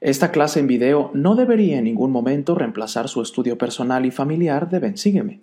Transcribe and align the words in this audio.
Esta 0.00 0.30
clase 0.30 0.60
en 0.60 0.68
video 0.68 1.10
no 1.12 1.34
debería 1.34 1.78
en 1.78 1.84
ningún 1.84 2.12
momento 2.12 2.54
reemplazar 2.54 3.08
su 3.08 3.20
estudio 3.20 3.58
personal 3.58 4.06
y 4.06 4.12
familiar 4.12 4.70
de 4.70 4.78
Bensígueme. 4.78 5.40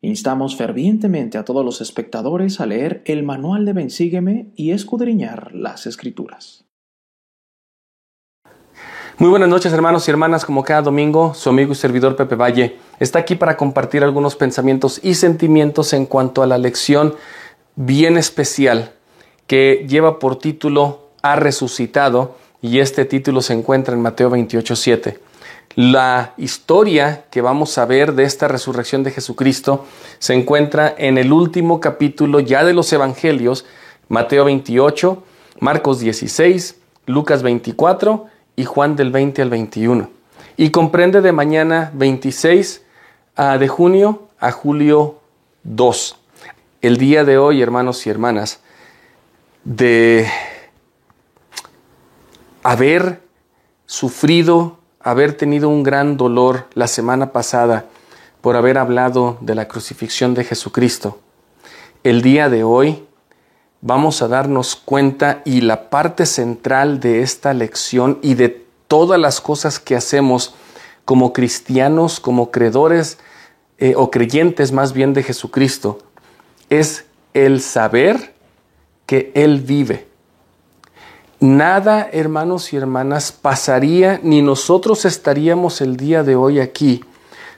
Instamos 0.00 0.54
fervientemente 0.54 1.38
a 1.38 1.44
todos 1.44 1.64
los 1.64 1.80
espectadores 1.80 2.60
a 2.60 2.66
leer 2.66 3.02
el 3.04 3.24
manual 3.24 3.64
de 3.64 3.72
Bensígueme 3.72 4.46
y 4.54 4.70
escudriñar 4.70 5.52
las 5.52 5.86
escrituras. 5.88 6.64
Muy 9.18 9.30
buenas 9.30 9.48
noches 9.48 9.72
hermanos 9.72 10.06
y 10.06 10.10
hermanas, 10.12 10.44
como 10.44 10.62
cada 10.62 10.82
domingo, 10.82 11.34
su 11.34 11.48
amigo 11.48 11.72
y 11.72 11.74
servidor 11.74 12.14
Pepe 12.14 12.36
Valle 12.36 12.76
está 13.00 13.18
aquí 13.18 13.34
para 13.34 13.56
compartir 13.56 14.04
algunos 14.04 14.36
pensamientos 14.36 15.00
y 15.02 15.14
sentimientos 15.14 15.92
en 15.94 16.06
cuanto 16.06 16.44
a 16.44 16.46
la 16.46 16.58
lección 16.58 17.16
bien 17.74 18.18
especial 18.18 18.92
que 19.48 19.84
lleva 19.88 20.20
por 20.20 20.38
título 20.38 21.08
Ha 21.22 21.34
resucitado 21.34 22.36
y 22.62 22.80
este 22.80 23.04
título 23.04 23.42
se 23.42 23.52
encuentra 23.52 23.94
en 23.94 24.02
Mateo 24.02 24.30
28.7. 24.30 25.18
La 25.74 26.32
historia 26.38 27.24
que 27.30 27.42
vamos 27.42 27.76
a 27.76 27.84
ver 27.84 28.14
de 28.14 28.24
esta 28.24 28.48
resurrección 28.48 29.02
de 29.02 29.10
Jesucristo 29.10 29.84
se 30.18 30.32
encuentra 30.32 30.94
en 30.96 31.18
el 31.18 31.32
último 31.32 31.80
capítulo 31.80 32.40
ya 32.40 32.64
de 32.64 32.72
los 32.72 32.92
Evangelios, 32.92 33.66
Mateo 34.08 34.46
28, 34.46 35.22
Marcos 35.60 36.00
16, 36.00 36.76
Lucas 37.06 37.42
24 37.42 38.26
y 38.56 38.64
Juan 38.64 38.96
del 38.96 39.10
20 39.10 39.42
al 39.42 39.50
21. 39.50 40.10
Y 40.56 40.70
comprende 40.70 41.20
de 41.20 41.32
mañana 41.32 41.90
26 41.94 42.82
ah, 43.36 43.58
de 43.58 43.68
junio 43.68 44.28
a 44.40 44.52
julio 44.52 45.20
2. 45.64 46.16
El 46.80 46.96
día 46.96 47.24
de 47.24 47.36
hoy, 47.36 47.60
hermanos 47.60 48.06
y 48.06 48.10
hermanas, 48.10 48.60
de 49.64 50.26
haber 52.66 53.22
sufrido, 53.86 54.78
haber 54.98 55.36
tenido 55.36 55.68
un 55.68 55.84
gran 55.84 56.16
dolor 56.16 56.66
la 56.74 56.88
semana 56.88 57.30
pasada 57.30 57.84
por 58.40 58.56
haber 58.56 58.76
hablado 58.76 59.38
de 59.40 59.54
la 59.54 59.68
crucifixión 59.68 60.34
de 60.34 60.42
Jesucristo. 60.42 61.20
El 62.02 62.22
día 62.22 62.48
de 62.48 62.64
hoy 62.64 63.04
vamos 63.82 64.20
a 64.20 64.26
darnos 64.26 64.74
cuenta 64.74 65.42
y 65.44 65.60
la 65.60 65.90
parte 65.90 66.26
central 66.26 66.98
de 66.98 67.22
esta 67.22 67.54
lección 67.54 68.18
y 68.20 68.34
de 68.34 68.66
todas 68.88 69.20
las 69.20 69.40
cosas 69.40 69.78
que 69.78 69.94
hacemos 69.94 70.56
como 71.04 71.32
cristianos, 71.32 72.18
como 72.18 72.50
creedores 72.50 73.18
eh, 73.78 73.94
o 73.96 74.10
creyentes 74.10 74.72
más 74.72 74.92
bien 74.92 75.14
de 75.14 75.22
Jesucristo, 75.22 76.00
es 76.68 77.04
el 77.32 77.60
saber 77.60 78.34
que 79.06 79.30
Él 79.36 79.60
vive 79.60 80.15
Nada, 81.46 82.10
hermanos 82.12 82.72
y 82.72 82.76
hermanas, 82.76 83.30
pasaría 83.30 84.18
ni 84.20 84.42
nosotros 84.42 85.04
estaríamos 85.04 85.80
el 85.80 85.96
día 85.96 86.24
de 86.24 86.34
hoy 86.34 86.58
aquí 86.58 87.04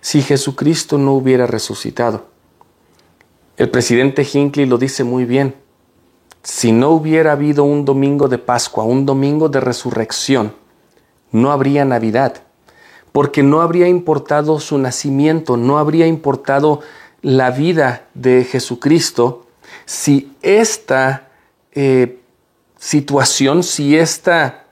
si 0.03 0.21
Jesucristo 0.21 0.99
no 0.99 1.15
hubiera 1.15 1.47
resucitado. 1.47 2.27
El 3.57 3.71
presidente 3.71 4.29
Hinckley 4.31 4.67
lo 4.67 4.77
dice 4.77 5.05
muy 5.05 5.25
bien. 5.25 5.55
Si 6.43 6.71
no 6.71 6.91
hubiera 6.91 7.33
habido 7.33 7.65
un 7.65 7.87
domingo 7.87 8.29
de 8.29 8.37
Pascua, 8.37 8.85
un 8.85 9.07
domingo 9.07 9.49
de 9.49 9.61
resurrección, 9.61 10.53
no 11.33 11.51
habría 11.51 11.87
Navidad, 11.87 12.43
porque 13.11 13.43
no 13.43 13.63
habría 13.63 13.89
importado 13.89 14.61
su 14.61 14.77
nacimiento, 14.77 15.57
no 15.57 15.79
habría 15.79 16.07
importado 16.07 16.81
la 17.23 17.53
vida 17.53 18.07
de 18.13 18.45
Jesucristo 18.45 19.47
si 19.87 20.31
esta 20.43 21.31
eh, 21.73 22.19
situación, 22.79 23.63
si, 23.63 23.97
esta, 23.97 24.67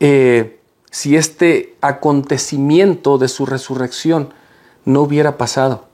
eh, 0.00 0.60
si 0.90 1.16
este 1.16 1.76
acontecimiento 1.80 3.16
de 3.16 3.28
su 3.28 3.46
resurrección 3.46 4.34
no 4.84 5.02
hubiera 5.02 5.38
pasado. 5.38 5.88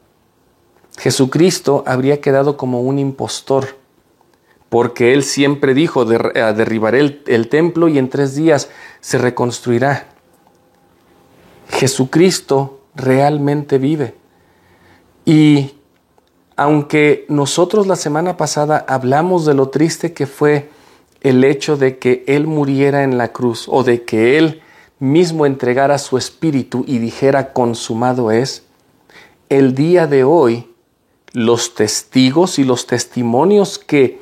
Jesucristo 0.99 1.85
habría 1.87 2.21
quedado 2.21 2.57
como 2.57 2.81
un 2.81 2.99
impostor, 2.99 3.77
porque 4.71 5.13
él 5.13 5.23
siempre 5.23 5.75
dijo, 5.75 6.05
derribaré 6.05 7.01
el, 7.01 7.23
el 7.27 7.49
templo 7.49 7.89
y 7.89 7.99
en 7.99 8.09
tres 8.09 8.35
días 8.35 8.71
se 9.01 9.19
reconstruirá. 9.19 10.09
Jesucristo 11.69 12.81
realmente 12.95 13.79
vive. 13.79 14.15
Y 15.25 15.75
aunque 16.57 17.27
nosotros 17.29 17.87
la 17.87 17.97
semana 17.97 18.37
pasada 18.37 18.85
hablamos 18.89 19.45
de 19.45 19.55
lo 19.55 19.69
triste 19.69 20.15
que 20.15 20.27
fue 20.27 20.71
el 21.21 21.45
hecho 21.45 21.77
de 21.77 21.99
que 21.99 22.25
Él 22.27 22.47
muriera 22.47 23.03
en 23.03 23.19
la 23.19 23.33
cruz 23.33 23.67
o 23.69 23.83
de 23.85 24.05
que 24.05 24.39
Él 24.39 24.63
mismo 24.99 25.47
entregara 25.47 25.99
su 25.99 26.17
espíritu 26.17 26.85
y 26.87 26.99
dijera 26.99 27.53
consumado 27.53 28.31
es, 28.31 28.65
el 29.49 29.75
día 29.75 30.07
de 30.07 30.25
hoy 30.25 30.71
los 31.33 31.75
testigos 31.75 32.59
y 32.59 32.65
los 32.65 32.87
testimonios 32.87 33.79
que 33.79 34.21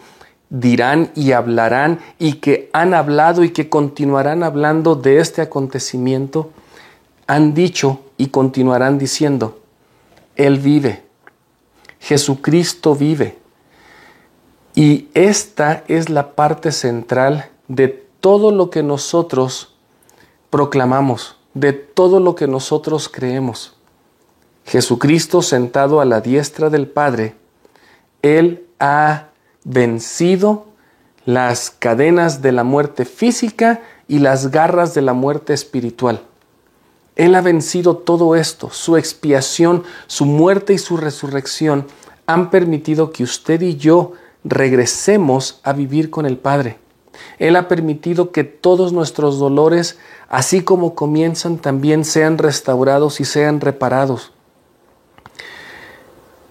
dirán 0.51 1.11
y 1.15 1.33
hablarán 1.33 2.01
y 2.19 2.35
que 2.35 2.71
han 2.73 2.95
hablado 2.95 3.45
y 3.45 3.51
que 3.51 3.69
continuarán 3.69 4.43
hablando 4.43 4.95
de 4.95 5.19
este 5.19 5.43
acontecimiento, 5.43 6.51
han 7.27 7.55
dicho 7.55 8.01
y 8.17 8.29
continuarán 8.29 8.99
diciendo, 8.99 9.61
Él 10.37 10.59
vive, 10.59 11.03
Jesucristo 12.01 12.95
vive. 12.95 13.44
Y 14.75 15.09
esta 15.15 15.85
es 15.87 16.11
la 16.11 16.35
parte 16.35 16.73
central 16.73 17.51
de 17.69 17.89
todo 18.21 18.51
lo 18.51 18.71
que 18.71 18.83
nosotros 18.83 19.75
proclamamos, 20.51 21.37
de 21.55 21.73
todo 21.73 22.19
lo 22.19 22.35
que 22.35 22.49
nosotros 22.49 23.09
creemos. 23.09 23.77
Jesucristo 24.65 25.43
sentado 25.43 26.01
a 26.01 26.05
la 26.05 26.21
diestra 26.21 26.71
del 26.71 26.89
Padre, 26.89 27.37
Él 28.23 28.67
ha 28.81 29.29
vencido 29.63 30.67
las 31.25 31.71
cadenas 31.71 32.43
de 32.43 32.53
la 32.53 32.65
muerte 32.65 33.05
física 33.05 33.83
y 34.09 34.19
las 34.19 34.51
garras 34.51 34.93
de 34.95 35.03
la 35.03 35.13
muerte 35.13 35.53
espiritual. 35.55 36.23
Él 37.17 37.35
ha 37.37 37.41
vencido 37.41 37.97
todo 37.97 38.35
esto. 38.35 38.71
Su 38.71 38.97
expiación, 38.97 39.85
su 40.07 40.27
muerte 40.27 40.73
y 40.73 40.79
su 40.79 40.97
resurrección 40.97 41.87
han 42.27 42.51
permitido 42.51 43.13
que 43.13 43.23
usted 43.23 43.61
y 43.63 43.77
yo 43.77 44.13
regresemos 44.45 45.61
a 45.63 45.73
vivir 45.73 46.11
con 46.11 46.27
el 46.27 46.37
Padre. 46.37 46.79
Él 47.39 47.57
ha 47.57 47.69
permitido 47.69 48.31
que 48.31 48.45
todos 48.45 48.93
nuestros 48.93 49.39
dolores, 49.39 49.99
así 50.29 50.63
como 50.63 50.95
comienzan, 50.95 51.59
también 51.59 52.05
sean 52.05 52.39
restaurados 52.39 53.21
y 53.21 53.25
sean 53.25 53.61
reparados. 53.61 54.33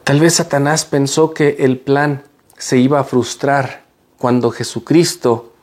Tal 0.03 0.19
vez 0.19 0.35
Satanás 0.35 0.85
pensó 0.85 1.33
que 1.33 1.57
el 1.59 1.79
plan 1.79 2.23
se 2.57 2.77
iba 2.77 2.99
a 2.99 3.03
frustrar 3.03 3.83
cuando 4.17 4.51
Jesucristo 4.51 5.53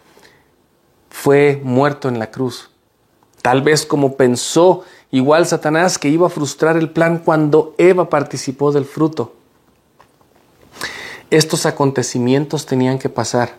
fue 1.10 1.60
muerto 1.62 2.08
en 2.08 2.18
la 2.18 2.30
cruz. 2.30 2.70
Tal 3.42 3.62
vez 3.62 3.84
como 3.84 4.16
pensó 4.16 4.84
igual 5.10 5.46
Satanás 5.46 5.98
que 5.98 6.08
iba 6.08 6.26
a 6.26 6.30
frustrar 6.30 6.76
el 6.76 6.90
plan 6.90 7.18
cuando 7.18 7.74
Eva 7.78 8.08
participó 8.08 8.72
del 8.72 8.84
fruto. 8.84 9.34
Estos 11.30 11.64
acontecimientos 11.64 12.66
tenían 12.66 12.98
que 12.98 13.08
pasar 13.08 13.58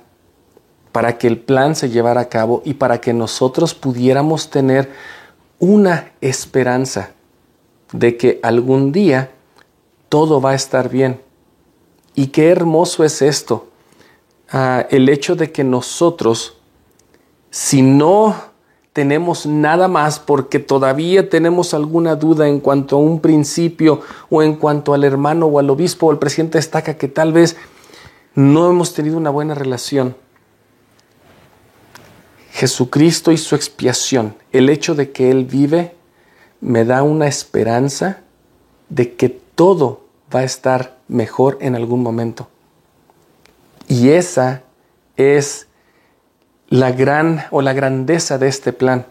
para 0.91 1.17
que 1.17 1.27
el 1.27 1.39
plan 1.39 1.75
se 1.75 1.89
llevara 1.89 2.21
a 2.21 2.29
cabo 2.29 2.61
y 2.65 2.73
para 2.73 2.99
que 2.99 3.13
nosotros 3.13 3.73
pudiéramos 3.73 4.49
tener 4.49 4.91
una 5.57 6.11
esperanza 6.19 7.11
de 7.93 8.17
que 8.17 8.39
algún 8.43 8.91
día 8.91 9.31
todo 10.09 10.41
va 10.41 10.51
a 10.51 10.55
estar 10.55 10.89
bien. 10.89 11.21
Y 12.13 12.27
qué 12.27 12.49
hermoso 12.49 13.05
es 13.05 13.21
esto, 13.21 13.69
ah, 14.51 14.85
el 14.89 15.07
hecho 15.07 15.35
de 15.35 15.51
que 15.51 15.63
nosotros, 15.63 16.57
si 17.51 17.81
no 17.81 18.50
tenemos 18.93 19.45
nada 19.45 19.87
más 19.87 20.19
porque 20.19 20.59
todavía 20.59 21.29
tenemos 21.29 21.73
alguna 21.73 22.15
duda 22.15 22.47
en 22.47 22.59
cuanto 22.59 22.97
a 22.97 22.99
un 22.99 23.21
principio 23.21 24.01
o 24.29 24.43
en 24.43 24.55
cuanto 24.55 24.93
al 24.93 25.03
hermano 25.03 25.45
o 25.45 25.59
al 25.59 25.69
obispo 25.69 26.07
o 26.07 26.11
al 26.11 26.19
presidente 26.19 26.57
destaca 26.57 26.97
que 26.97 27.07
tal 27.07 27.31
vez 27.31 27.55
no 28.35 28.69
hemos 28.69 28.93
tenido 28.93 29.17
una 29.17 29.29
buena 29.29 29.55
relación. 29.55 30.15
Jesucristo 32.51 33.31
y 33.31 33.37
su 33.37 33.55
expiación, 33.55 34.35
el 34.51 34.69
hecho 34.69 34.93
de 34.93 35.11
que 35.11 35.31
Él 35.31 35.45
vive, 35.45 35.95
me 36.59 36.83
da 36.83 37.01
una 37.01 37.27
esperanza 37.27 38.19
de 38.89 39.13
que 39.15 39.29
todo 39.29 40.01
va 40.33 40.41
a 40.41 40.43
estar 40.43 40.97
mejor 41.07 41.57
en 41.61 41.75
algún 41.75 42.03
momento. 42.03 42.49
Y 43.87 44.09
esa 44.09 44.63
es 45.15 45.67
la 46.71 46.93
gran 46.93 47.43
o 47.51 47.61
la 47.61 47.73
grandeza 47.73 48.37
de 48.37 48.47
este 48.47 48.71
plan, 48.71 49.05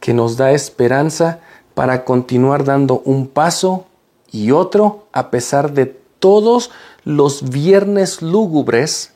que 0.00 0.12
nos 0.12 0.36
da 0.36 0.50
esperanza 0.50 1.38
para 1.74 2.04
continuar 2.04 2.64
dando 2.64 3.00
un 3.04 3.28
paso 3.28 3.86
y 4.32 4.50
otro 4.50 5.06
a 5.12 5.30
pesar 5.30 5.72
de 5.72 5.86
todos 5.86 6.72
los 7.04 7.48
viernes 7.48 8.22
lúgubres, 8.22 9.12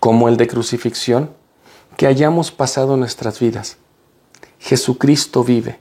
como 0.00 0.28
el 0.28 0.36
de 0.36 0.48
crucifixión, 0.48 1.30
que 1.96 2.08
hayamos 2.08 2.50
pasado 2.50 2.94
en 2.94 3.00
nuestras 3.00 3.38
vidas. 3.38 3.76
Jesucristo 4.58 5.44
vive. 5.44 5.78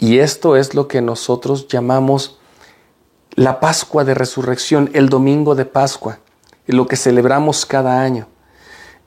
Y 0.00 0.18
esto 0.18 0.56
es 0.56 0.74
lo 0.74 0.88
que 0.88 1.00
nosotros 1.02 1.68
llamamos 1.68 2.36
la 3.36 3.60
Pascua 3.60 4.02
de 4.02 4.14
Resurrección, 4.14 4.90
el 4.92 5.08
domingo 5.08 5.54
de 5.54 5.66
Pascua, 5.66 6.18
lo 6.66 6.88
que 6.88 6.96
celebramos 6.96 7.64
cada 7.64 8.02
año. 8.02 8.26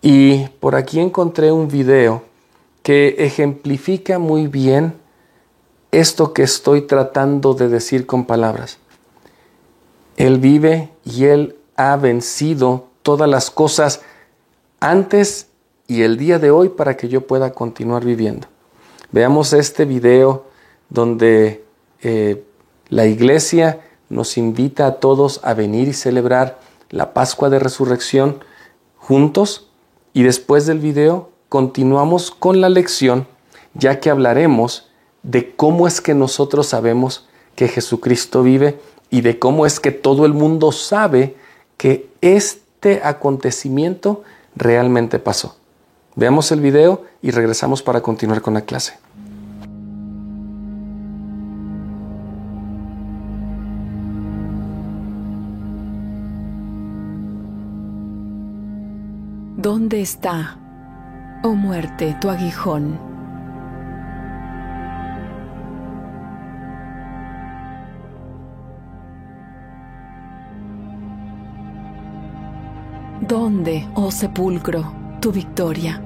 Y 0.01 0.47
por 0.59 0.75
aquí 0.75 0.99
encontré 0.99 1.51
un 1.51 1.67
video 1.67 2.23
que 2.83 3.15
ejemplifica 3.19 4.19
muy 4.19 4.47
bien 4.47 4.93
esto 5.91 6.33
que 6.33 6.43
estoy 6.43 6.81
tratando 6.81 7.53
de 7.53 7.69
decir 7.69 8.05
con 8.05 8.25
palabras. 8.25 8.77
Él 10.17 10.39
vive 10.39 10.91
y 11.03 11.25
Él 11.25 11.55
ha 11.75 11.95
vencido 11.95 12.87
todas 13.01 13.29
las 13.29 13.49
cosas 13.49 14.01
antes 14.79 15.47
y 15.87 16.01
el 16.01 16.17
día 16.17 16.39
de 16.39 16.51
hoy 16.51 16.69
para 16.69 16.97
que 16.97 17.07
yo 17.07 17.27
pueda 17.27 17.53
continuar 17.53 18.05
viviendo. 18.05 18.47
Veamos 19.11 19.53
este 19.53 19.85
video 19.85 20.45
donde 20.89 21.63
eh, 22.01 22.43
la 22.89 23.05
iglesia 23.05 23.81
nos 24.09 24.37
invita 24.37 24.87
a 24.87 24.95
todos 24.99 25.39
a 25.43 25.53
venir 25.53 25.87
y 25.87 25.93
celebrar 25.93 26.59
la 26.89 27.13
Pascua 27.13 27.49
de 27.49 27.59
Resurrección 27.59 28.43
juntos 28.97 29.64
y 30.15 30.23
después 30.23 30.65
del 30.65 30.79
video 30.79 31.29
continuamos 31.49 32.31
con 32.31 32.61
la 32.61 32.69
lección 32.69 33.27
ya 33.73 33.99
que 33.99 34.09
hablaremos 34.09 34.89
de 35.23 35.53
cómo 35.55 35.87
es 35.87 35.99
que 35.99 36.15
nosotros 36.15 36.67
sabemos 36.67 37.27
que 37.55 37.67
Jesucristo 37.67 38.41
vive 38.41 38.79
y 39.09 39.21
de 39.21 39.37
cómo 39.37 39.65
es 39.65 39.81
que 39.81 39.91
todo 39.91 40.25
el 40.25 40.33
mundo 40.33 40.71
sabe 40.71 41.35
que 41.75 42.09
este 42.21 43.01
acontecimiento 43.03 44.23
realmente 44.55 45.19
pasó. 45.19 45.57
Veamos 46.15 46.49
el 46.53 46.61
video 46.61 47.03
y 47.21 47.31
regresamos 47.31 47.83
para 47.83 48.01
continuar 48.01 48.41
con 48.41 48.53
la 48.53 48.61
clase. 48.61 48.97
¿Dónde 59.57 60.01
está, 60.01 60.57
oh 61.41 61.55
muerte, 61.55 62.13
tu 62.19 62.29
aguijón? 62.29 62.99
¿Dónde, 73.21 73.87
oh 73.95 74.11
sepulcro, 74.11 74.91
tu 75.21 75.31
victoria? 75.31 76.01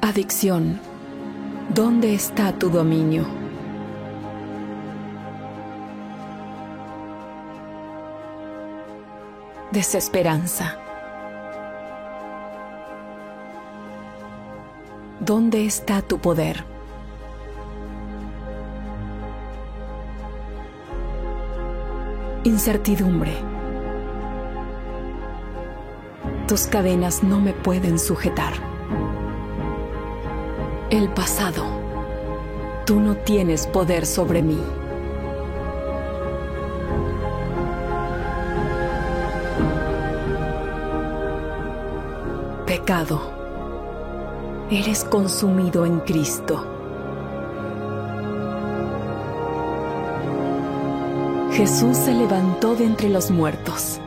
Adicción, 0.00 0.78
¿dónde 1.74 2.14
está 2.14 2.56
tu 2.56 2.70
dominio? 2.70 3.43
Desesperanza. 9.74 10.78
¿Dónde 15.18 15.66
está 15.66 16.00
tu 16.00 16.20
poder? 16.20 16.64
Incertidumbre. 22.44 23.32
Tus 26.46 26.68
cadenas 26.68 27.24
no 27.24 27.40
me 27.40 27.52
pueden 27.52 27.98
sujetar. 27.98 28.52
El 30.90 31.08
pasado. 31.08 31.64
Tú 32.86 33.00
no 33.00 33.16
tienes 33.16 33.66
poder 33.66 34.06
sobre 34.06 34.40
mí. 34.40 34.83
Eres 44.70 45.02
consumido 45.02 45.84
en 45.84 45.98
Cristo. 45.98 46.64
Jesús 51.52 51.96
se 51.96 52.12
levantó 52.12 52.76
de 52.76 52.84
entre 52.84 53.08
los 53.08 53.32
muertos. 53.32 53.98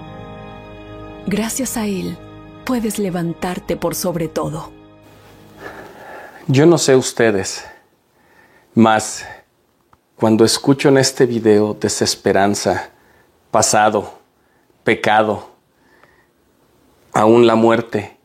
Gracias 1.25 1.75
a 1.75 1.86
Él 1.86 2.18
puedes 2.63 2.98
levantarte 2.98 3.75
por 3.75 3.94
sobre 3.94 4.30
todo. 4.30 4.72
Yo 6.48 6.66
no 6.66 6.78
sé 6.78 6.95
ustedes, 6.95 7.66
mas 8.74 9.25
cuando 10.16 10.45
escucho 10.45 10.88
en 10.88 10.98
este 10.98 11.25
video 11.25 11.74
desesperanza, 11.74 12.89
pasado, 13.51 14.13
pecado, 14.86 15.50
aún 17.12 17.45
la 17.45 17.56
muerte, 17.56 18.16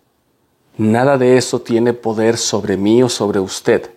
nada 0.76 1.19
de 1.19 1.36
eso 1.36 1.60
tiene 1.60 1.92
poder 1.92 2.36
sobre 2.36 2.76
mí 2.76 3.02
o 3.02 3.08
sobre 3.08 3.40
usted, 3.40 3.90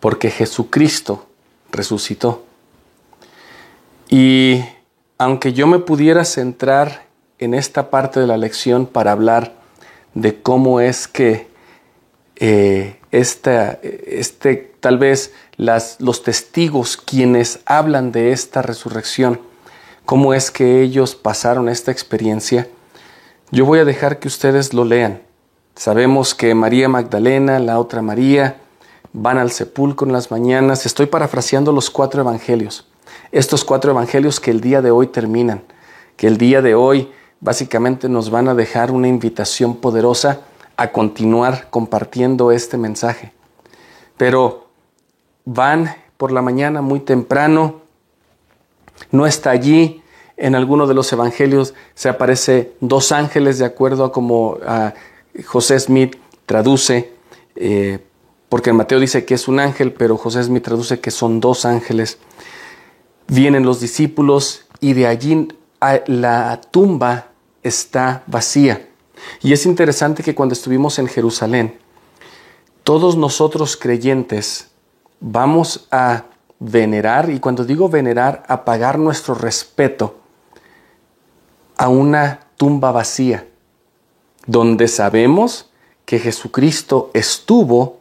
porque 0.00 0.30
Jesucristo 0.30 1.26
resucitó. 1.70 2.42
Y 4.08 4.64
aunque 5.18 5.52
yo 5.52 5.66
me 5.66 5.78
pudiera 5.78 6.24
centrar 6.24 7.06
en 7.38 7.54
esta 7.54 7.90
parte 7.90 8.20
de 8.20 8.26
la 8.26 8.36
lección 8.36 8.86
para 8.86 9.12
hablar 9.12 9.54
de 10.14 10.40
cómo 10.40 10.80
es 10.80 11.08
que 11.08 11.48
eh, 12.36 12.98
este, 13.10 14.72
tal 14.80 14.98
vez 14.98 15.32
las, 15.56 16.00
los 16.00 16.22
testigos 16.22 16.96
quienes 16.96 17.60
hablan 17.66 18.12
de 18.12 18.32
esta 18.32 18.62
resurrección, 18.62 19.40
cómo 20.04 20.34
es 20.34 20.50
que 20.50 20.82
ellos 20.82 21.14
pasaron 21.14 21.68
esta 21.68 21.90
experiencia, 21.90 22.68
yo 23.50 23.64
voy 23.64 23.78
a 23.78 23.84
dejar 23.84 24.18
que 24.18 24.28
ustedes 24.28 24.72
lo 24.72 24.84
lean. 24.84 25.25
Sabemos 25.76 26.34
que 26.34 26.54
María 26.54 26.88
Magdalena, 26.88 27.60
la 27.60 27.78
otra 27.78 28.02
María, 28.02 28.56
van 29.12 29.38
al 29.38 29.52
sepulcro 29.52 30.06
en 30.06 30.12
las 30.12 30.30
mañanas. 30.30 30.86
Estoy 30.86 31.06
parafraseando 31.06 31.70
los 31.70 31.90
cuatro 31.90 32.22
evangelios 32.22 32.86
estos 33.32 33.64
cuatro 33.64 33.90
evangelios 33.90 34.40
que 34.40 34.50
el 34.50 34.60
día 34.60 34.82
de 34.82 34.90
hoy 34.90 35.08
terminan, 35.08 35.62
que 36.16 36.26
el 36.26 36.38
día 36.38 36.62
de 36.62 36.74
hoy 36.74 37.10
básicamente 37.40 38.08
nos 38.08 38.30
van 38.30 38.48
a 38.48 38.54
dejar 38.54 38.90
una 38.90 39.08
invitación 39.08 39.76
poderosa 39.76 40.40
a 40.76 40.92
continuar 40.92 41.68
compartiendo 41.70 42.52
este 42.52 42.76
mensaje. 42.76 43.32
Pero 44.16 44.68
van 45.44 45.94
por 46.16 46.32
la 46.32 46.42
mañana 46.42 46.80
muy 46.80 47.00
temprano, 47.00 47.82
no 49.10 49.26
está 49.26 49.50
allí, 49.50 50.02
en 50.38 50.54
alguno 50.54 50.86
de 50.86 50.94
los 50.94 51.12
evangelios 51.12 51.74
se 51.94 52.08
aparece 52.08 52.74
dos 52.80 53.10
ángeles 53.12 53.58
de 53.58 53.64
acuerdo 53.64 54.04
a 54.04 54.12
como 54.12 54.58
José 55.44 55.78
Smith 55.78 56.16
traduce, 56.46 57.12
eh, 57.56 58.04
porque 58.48 58.72
Mateo 58.72 59.00
dice 59.00 59.24
que 59.24 59.34
es 59.34 59.48
un 59.48 59.60
ángel, 59.60 59.92
pero 59.92 60.16
José 60.16 60.42
Smith 60.44 60.62
traduce 60.62 61.00
que 61.00 61.10
son 61.10 61.40
dos 61.40 61.64
ángeles. 61.64 62.18
Vienen 63.26 63.64
los 63.64 63.80
discípulos 63.80 64.66
y 64.80 64.92
de 64.92 65.06
allí 65.06 65.48
la 66.06 66.60
tumba 66.70 67.28
está 67.62 68.22
vacía. 68.26 68.88
Y 69.42 69.52
es 69.52 69.66
interesante 69.66 70.22
que 70.22 70.34
cuando 70.34 70.52
estuvimos 70.52 70.98
en 70.98 71.08
Jerusalén, 71.08 71.78
todos 72.84 73.16
nosotros 73.16 73.76
creyentes 73.76 74.68
vamos 75.20 75.88
a 75.90 76.24
venerar, 76.58 77.30
y 77.30 77.40
cuando 77.40 77.64
digo 77.64 77.88
venerar, 77.88 78.44
a 78.48 78.64
pagar 78.64 78.98
nuestro 78.98 79.34
respeto 79.34 80.18
a 81.76 81.88
una 81.88 82.40
tumba 82.56 82.92
vacía, 82.92 83.46
donde 84.46 84.88
sabemos 84.88 85.70
que 86.04 86.18
Jesucristo 86.18 87.10
estuvo 87.14 87.98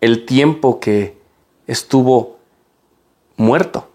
el 0.00 0.26
tiempo 0.26 0.80
que 0.80 1.16
estuvo 1.66 2.38
muerto. 3.36 3.88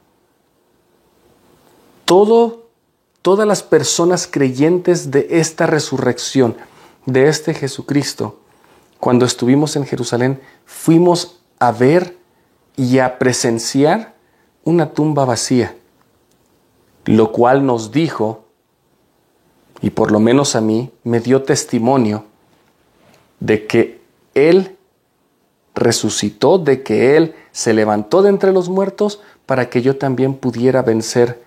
Todo, 2.05 2.67
todas 3.21 3.47
las 3.47 3.63
personas 3.63 4.27
creyentes 4.27 5.11
de 5.11 5.27
esta 5.31 5.65
resurrección, 5.65 6.55
de 7.05 7.27
este 7.27 7.53
Jesucristo, 7.53 8.39
cuando 8.99 9.25
estuvimos 9.25 9.75
en 9.75 9.85
Jerusalén, 9.85 10.41
fuimos 10.65 11.41
a 11.59 11.71
ver 11.71 12.17
y 12.77 12.99
a 12.99 13.19
presenciar 13.19 14.15
una 14.63 14.93
tumba 14.93 15.25
vacía, 15.25 15.75
lo 17.05 17.31
cual 17.31 17.65
nos 17.65 17.91
dijo, 17.91 18.42
y 19.83 19.89
por 19.89 20.11
lo 20.11 20.21
menos 20.21 20.55
a 20.55 20.61
mí, 20.61 20.91
me 21.03 21.19
dio 21.19 21.43
testimonio 21.43 22.23
de 23.41 23.67
que 23.67 24.01
Él 24.33 24.77
resucitó, 25.75 26.57
de 26.57 26.83
que 26.83 27.17
Él 27.17 27.35
se 27.51 27.73
levantó 27.73 28.21
de 28.21 28.29
entre 28.29 28.53
los 28.53 28.69
muertos 28.69 29.19
para 29.45 29.69
que 29.69 29.81
yo 29.81 29.97
también 29.97 30.35
pudiera 30.35 30.81
vencer 30.83 31.43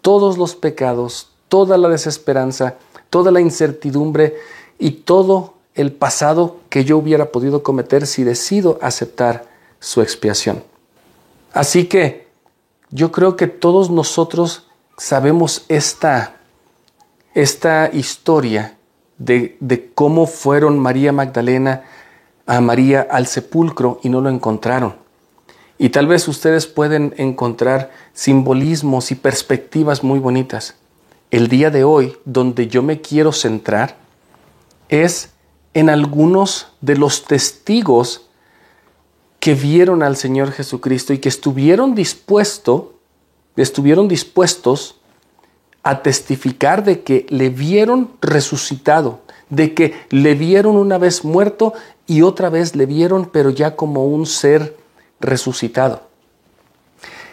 todos 0.00 0.38
los 0.38 0.54
pecados, 0.54 1.32
toda 1.48 1.76
la 1.76 1.88
desesperanza, 1.88 2.76
toda 3.10 3.32
la 3.32 3.40
incertidumbre 3.40 4.36
y 4.78 4.92
todo 4.92 5.54
el 5.74 5.90
pasado 5.90 6.58
que 6.68 6.84
yo 6.84 6.96
hubiera 6.96 7.32
podido 7.32 7.64
cometer 7.64 8.06
si 8.06 8.22
decido 8.22 8.78
aceptar 8.80 9.48
su 9.80 10.02
expiación. 10.02 10.62
Así 11.52 11.86
que 11.86 12.28
yo 12.90 13.10
creo 13.10 13.36
que 13.36 13.48
todos 13.48 13.90
nosotros 13.90 14.68
sabemos 14.96 15.64
esta, 15.66 16.36
esta 17.34 17.90
historia 17.92 18.76
de, 19.18 19.56
de 19.60 19.92
cómo 19.92 20.26
fueron 20.26 20.78
María 20.78 21.12
Magdalena 21.12 21.82
a 22.46 22.60
María 22.60 23.06
al 23.10 23.26
sepulcro 23.26 24.00
y 24.02 24.08
no 24.08 24.20
lo 24.20 24.28
encontraron. 24.28 24.96
Y 25.78 25.90
tal 25.90 26.06
vez 26.06 26.28
ustedes 26.28 26.66
pueden 26.66 27.14
encontrar 27.16 27.90
simbolismos 28.12 29.10
y 29.10 29.14
perspectivas 29.14 30.04
muy 30.04 30.18
bonitas. 30.18 30.76
El 31.30 31.48
día 31.48 31.70
de 31.70 31.82
hoy, 31.82 32.16
donde 32.24 32.68
yo 32.68 32.82
me 32.82 33.00
quiero 33.00 33.32
centrar, 33.32 33.96
es 34.88 35.30
en 35.74 35.88
algunos 35.88 36.68
de 36.80 36.96
los 36.96 37.24
testigos 37.24 38.28
que 39.40 39.54
vieron 39.54 40.02
al 40.02 40.16
Señor 40.16 40.52
Jesucristo 40.52 41.12
y 41.12 41.18
que 41.18 41.28
estuvieron 41.28 41.94
dispuestos, 41.94 42.84
estuvieron 43.56 44.06
dispuestos 44.06 45.00
a 45.82 46.02
testificar 46.02 46.84
de 46.84 47.02
que 47.02 47.26
le 47.28 47.50
vieron 47.50 48.10
resucitado, 48.20 49.20
de 49.50 49.74
que 49.74 49.94
le 50.10 50.34
vieron 50.34 50.76
una 50.76 50.98
vez 50.98 51.24
muerto 51.24 51.74
y 52.06 52.22
otra 52.22 52.50
vez 52.50 52.76
le 52.76 52.86
vieron, 52.86 53.26
pero 53.26 53.50
ya 53.50 53.76
como 53.76 54.06
un 54.06 54.26
ser 54.26 54.76
resucitado. 55.20 56.02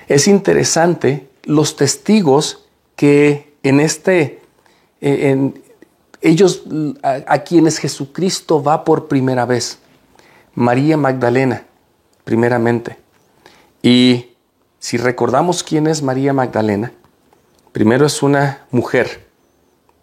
Es 0.08 0.28
interesante 0.28 1.30
los 1.44 1.76
testigos 1.76 2.66
que 2.96 3.54
en 3.64 3.80
este, 3.80 4.42
eh, 5.02 5.30
en, 5.30 5.62
ellos 6.22 6.64
a, 7.04 7.40
quienes 7.40 7.78
Jesucristo 7.78 8.62
va 8.62 8.84
por 8.84 9.08
primera 9.08 9.46
vez. 9.46 9.80
María 10.56 10.98
Magdalena, 10.98 11.66
primeramente. 12.24 12.98
Y 13.82 14.32
si 14.80 14.98
recordamos 14.98 15.64
quién 15.64 15.88
es 15.88 16.02
María 16.02 16.34
Magdalena, 16.34 16.92
primero 17.72 18.06
es 18.06 18.24
una 18.24 18.66
mujer, 18.72 19.28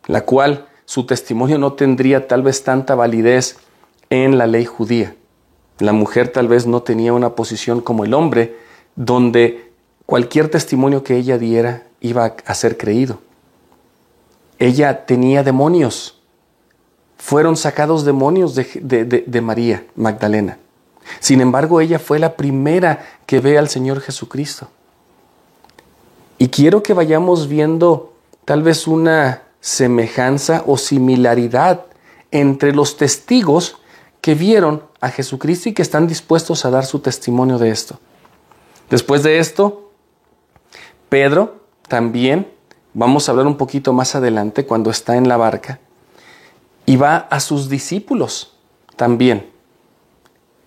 la 0.06 0.22
cual 0.24 0.68
su 0.84 1.06
testimonio 1.06 1.58
no 1.58 1.72
tendría 1.72 2.28
tal 2.28 2.42
vez 2.42 2.62
tanta 2.64 2.94
validez 2.94 3.56
en 4.10 4.38
la 4.38 4.46
ley 4.46 4.64
judía. 4.64 5.14
La 5.78 5.92
mujer 5.92 6.28
tal 6.28 6.48
vez 6.48 6.66
no 6.66 6.82
tenía 6.82 7.12
una 7.12 7.30
posición 7.34 7.80
como 7.80 8.04
el 8.04 8.14
hombre, 8.14 8.56
donde 8.94 9.72
cualquier 10.06 10.48
testimonio 10.48 11.02
que 11.02 11.16
ella 11.16 11.38
diera 11.38 11.82
iba 12.00 12.36
a 12.44 12.54
ser 12.54 12.78
creído. 12.78 13.20
Ella 14.58 15.04
tenía 15.04 15.42
demonios. 15.42 16.20
Fueron 17.18 17.56
sacados 17.56 18.04
demonios 18.04 18.54
de, 18.54 19.40
María 19.42 19.84
Magdalena. 19.96 20.58
Sin 21.20 21.40
embargo, 21.40 21.80
ella 21.80 21.98
fue 21.98 22.18
la 22.18 22.36
primera 22.36 23.04
que 23.26 23.40
ve 23.40 23.58
al 23.58 23.68
Señor 23.68 24.00
Jesucristo. 24.00 24.68
Y 26.38 26.48
quiero 26.48 26.82
que 26.82 26.94
vayamos 26.94 27.48
viendo 27.48 28.12
tal 28.44 28.62
vez 28.62 28.86
una 28.86 29.42
semejanza 29.60 30.62
o 30.66 30.76
similaridad 30.76 31.86
entre 32.30 32.74
los 32.74 32.96
testigos 32.96 33.78
que 34.20 34.34
vieron 34.34 34.82
a 35.00 35.08
Jesucristo 35.10 35.68
y 35.68 35.72
que 35.72 35.82
están 35.82 36.06
dispuestos 36.06 36.64
a 36.64 36.70
dar 36.70 36.84
su 36.84 36.98
testimonio 36.98 37.58
de 37.58 37.70
esto. 37.70 37.98
Después 38.90 39.22
de 39.22 39.38
esto, 39.38 39.90
Pedro 41.08 41.60
también, 41.88 42.52
vamos 42.92 43.28
a 43.28 43.32
hablar 43.32 43.46
un 43.46 43.56
poquito 43.56 43.92
más 43.92 44.14
adelante 44.14 44.66
cuando 44.66 44.90
está 44.90 45.16
en 45.16 45.28
la 45.28 45.36
barca, 45.36 45.80
y 46.84 46.96
va 46.96 47.16
a 47.16 47.40
sus 47.40 47.68
discípulos 47.68 48.56
también. 48.96 49.50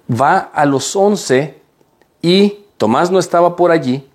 Va 0.10 0.38
a 0.38 0.66
los 0.66 0.96
once 0.96 1.62
y 2.22 2.66
Tomás 2.78 3.12
no 3.12 3.20
estaba 3.20 3.56
por 3.56 3.72
allí, 3.72 4.09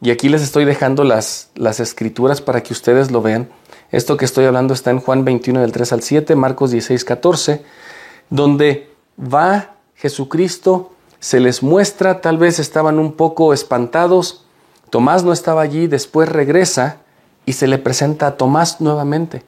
y 0.00 0.10
aquí 0.10 0.28
les 0.28 0.42
estoy 0.42 0.64
dejando 0.64 1.04
las, 1.04 1.50
las 1.54 1.80
escrituras 1.80 2.40
para 2.40 2.62
que 2.62 2.72
ustedes 2.72 3.10
lo 3.10 3.22
vean. 3.22 3.48
Esto 3.90 4.16
que 4.16 4.24
estoy 4.24 4.44
hablando 4.44 4.72
está 4.72 4.90
en 4.90 5.00
Juan 5.00 5.24
21 5.24 5.60
del 5.60 5.72
3 5.72 5.92
al 5.92 6.02
7, 6.02 6.36
Marcos 6.36 6.70
16, 6.70 7.04
14 7.04 7.64
donde 8.30 8.88
va 9.18 9.74
Jesucristo, 9.96 10.92
se 11.18 11.40
les 11.40 11.62
muestra, 11.62 12.22
tal 12.22 12.38
vez 12.38 12.58
estaban 12.58 12.98
un 12.98 13.12
poco 13.12 13.52
espantados, 13.52 14.46
Tomás 14.88 15.22
no 15.22 15.32
estaba 15.32 15.60
allí, 15.60 15.86
después 15.86 16.28
regresa 16.28 16.98
y 17.44 17.52
se 17.52 17.66
le 17.68 17.78
presenta 17.78 18.26
a 18.28 18.36
Tomás 18.36 18.80
nuevamente. 18.80 19.44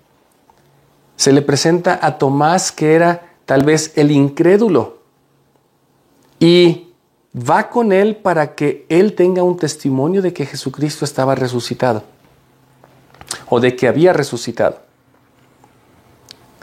Se 1.16 1.32
le 1.32 1.42
presenta 1.42 1.98
a 2.00 2.18
Tomás 2.18 2.70
que 2.70 2.94
era 2.94 3.32
tal 3.44 3.64
vez 3.64 3.92
el 3.96 4.10
incrédulo 4.10 4.98
y 6.38 6.91
va 7.36 7.70
con 7.70 7.92
él 7.92 8.16
para 8.16 8.54
que 8.54 8.84
él 8.88 9.14
tenga 9.14 9.42
un 9.42 9.56
testimonio 9.56 10.22
de 10.22 10.32
que 10.32 10.46
Jesucristo 10.46 11.04
estaba 11.04 11.34
resucitado 11.34 12.04
o 13.48 13.60
de 13.60 13.76
que 13.76 13.88
había 13.88 14.12
resucitado. 14.12 14.80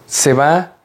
Se 0.05 0.33
va 0.33 0.75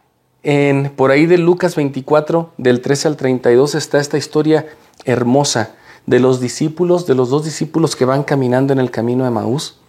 por 0.97 1.11
ahí 1.11 1.25
de 1.25 1.39
Lucas 1.39 1.75
24, 1.75 2.53
del 2.59 2.83
13 2.83 3.09
al 3.09 3.17
32, 3.17 3.75
está 3.75 3.99
esta 3.99 4.19
historia 4.19 4.67
hermosa 5.07 5.75
de 6.05 6.21
los 6.21 6.39
discípulos, 6.39 7.07
de 7.07 7.15
los 7.15 7.31
dos 7.31 7.45
discípulos 7.45 7.97
que 7.97 8.05
van 8.05 8.25
caminando 8.25 8.75
en 8.75 8.79
el 8.79 8.91
camino 8.91 9.25
de 9.25 9.31
Maús 9.31 9.81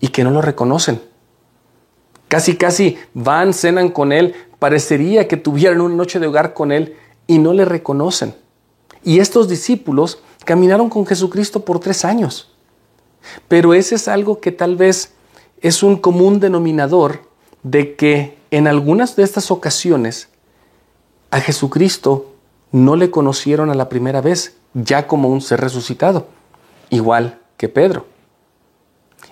y 0.00 0.08
que 0.08 0.24
no 0.24 0.32
lo 0.32 0.42
reconocen. 0.42 1.00
Casi, 2.26 2.56
casi 2.56 2.98
van, 3.14 3.54
cenan 3.54 3.90
con 3.90 4.10
él, 4.10 4.34
parecería 4.58 5.28
que 5.28 5.36
tuvieran 5.36 5.80
una 5.80 5.94
noche 5.94 6.18
de 6.18 6.26
hogar 6.26 6.54
con 6.54 6.72
él 6.72 6.96
y 7.28 7.38
no 7.38 7.52
le 7.52 7.64
reconocen. 7.64 8.34
Y 9.04 9.20
estos 9.20 9.48
discípulos 9.48 10.20
caminaron 10.44 10.88
con 10.88 11.06
Jesucristo 11.06 11.64
por 11.64 11.78
tres 11.78 12.04
años. 12.04 12.50
Pero 13.48 13.74
ese 13.74 13.94
es 13.94 14.08
algo 14.08 14.40
que 14.40 14.52
tal 14.52 14.76
vez 14.76 15.12
es 15.60 15.82
un 15.82 15.96
común 15.96 16.40
denominador 16.40 17.22
de 17.62 17.94
que 17.94 18.38
en 18.50 18.66
algunas 18.66 19.16
de 19.16 19.22
estas 19.22 19.50
ocasiones 19.50 20.28
a 21.30 21.40
Jesucristo 21.40 22.32
no 22.70 22.96
le 22.96 23.10
conocieron 23.10 23.70
a 23.70 23.74
la 23.74 23.88
primera 23.88 24.20
vez, 24.20 24.56
ya 24.74 25.06
como 25.06 25.28
un 25.28 25.40
ser 25.40 25.60
resucitado, 25.60 26.26
igual 26.90 27.40
que 27.56 27.68
Pedro. 27.68 28.06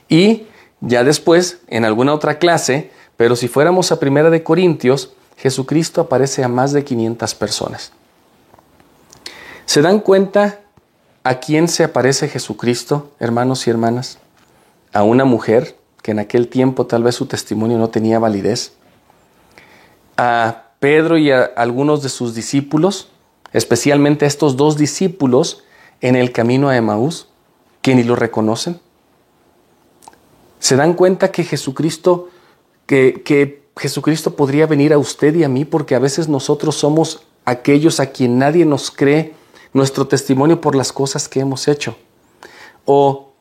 Y 0.08 0.46
ya 0.80 1.04
después, 1.04 1.60
en 1.68 1.84
alguna 1.84 2.14
otra 2.14 2.38
clase, 2.38 2.90
pero 3.16 3.36
si 3.36 3.48
fuéramos 3.48 3.92
a 3.92 4.00
Primera 4.00 4.30
de 4.30 4.42
Corintios, 4.42 5.12
Jesucristo 5.36 6.00
aparece 6.00 6.44
a 6.44 6.48
más 6.48 6.72
de 6.72 6.84
500 6.84 7.34
personas. 7.34 7.92
¿Se 9.72 9.80
dan 9.80 10.00
cuenta 10.00 10.60
a 11.24 11.36
quién 11.36 11.66
se 11.66 11.82
aparece 11.82 12.28
Jesucristo, 12.28 13.10
hermanos 13.18 13.66
y 13.66 13.70
hermanas? 13.70 14.18
A 14.92 15.02
una 15.02 15.24
mujer 15.24 15.78
que 16.02 16.10
en 16.10 16.18
aquel 16.18 16.48
tiempo 16.48 16.84
tal 16.84 17.02
vez 17.02 17.14
su 17.14 17.24
testimonio 17.24 17.78
no 17.78 17.88
tenía 17.88 18.18
validez, 18.18 18.74
a 20.18 20.64
Pedro 20.78 21.16
y 21.16 21.30
a 21.30 21.44
algunos 21.44 22.02
de 22.02 22.10
sus 22.10 22.34
discípulos, 22.34 23.08
especialmente 23.54 24.26
a 24.26 24.28
estos 24.28 24.58
dos 24.58 24.76
discípulos 24.76 25.64
en 26.02 26.16
el 26.16 26.32
camino 26.32 26.68
a 26.68 26.76
Emaús, 26.76 27.28
que 27.80 27.94
ni 27.94 28.02
lo 28.02 28.14
reconocen. 28.14 28.78
¿Se 30.58 30.76
dan 30.76 30.92
cuenta 30.92 31.32
que 31.32 31.44
Jesucristo, 31.44 32.28
que, 32.84 33.22
que 33.24 33.62
Jesucristo 33.78 34.36
podría 34.36 34.66
venir 34.66 34.92
a 34.92 34.98
usted 34.98 35.34
y 35.34 35.44
a 35.44 35.48
mí 35.48 35.64
porque 35.64 35.94
a 35.94 35.98
veces 35.98 36.28
nosotros 36.28 36.74
somos 36.76 37.22
aquellos 37.46 38.00
a 38.00 38.10
quien 38.10 38.38
nadie 38.38 38.66
nos 38.66 38.90
cree 38.90 39.40
nuestro 39.72 40.06
testimonio 40.06 40.60
por 40.60 40.74
las 40.74 40.92
cosas 40.92 41.28
que 41.28 41.40
hemos 41.40 41.68
hecho? 41.68 41.96
O 42.84 43.32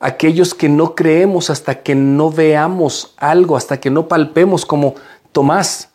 aquellos 0.00 0.54
que 0.54 0.68
no 0.68 0.94
creemos 0.94 1.50
hasta 1.50 1.82
que 1.82 1.94
no 1.94 2.30
veamos 2.30 3.14
algo, 3.18 3.56
hasta 3.56 3.78
que 3.78 3.90
no 3.90 4.08
palpemos 4.08 4.64
como 4.64 4.94
Tomás. 5.32 5.90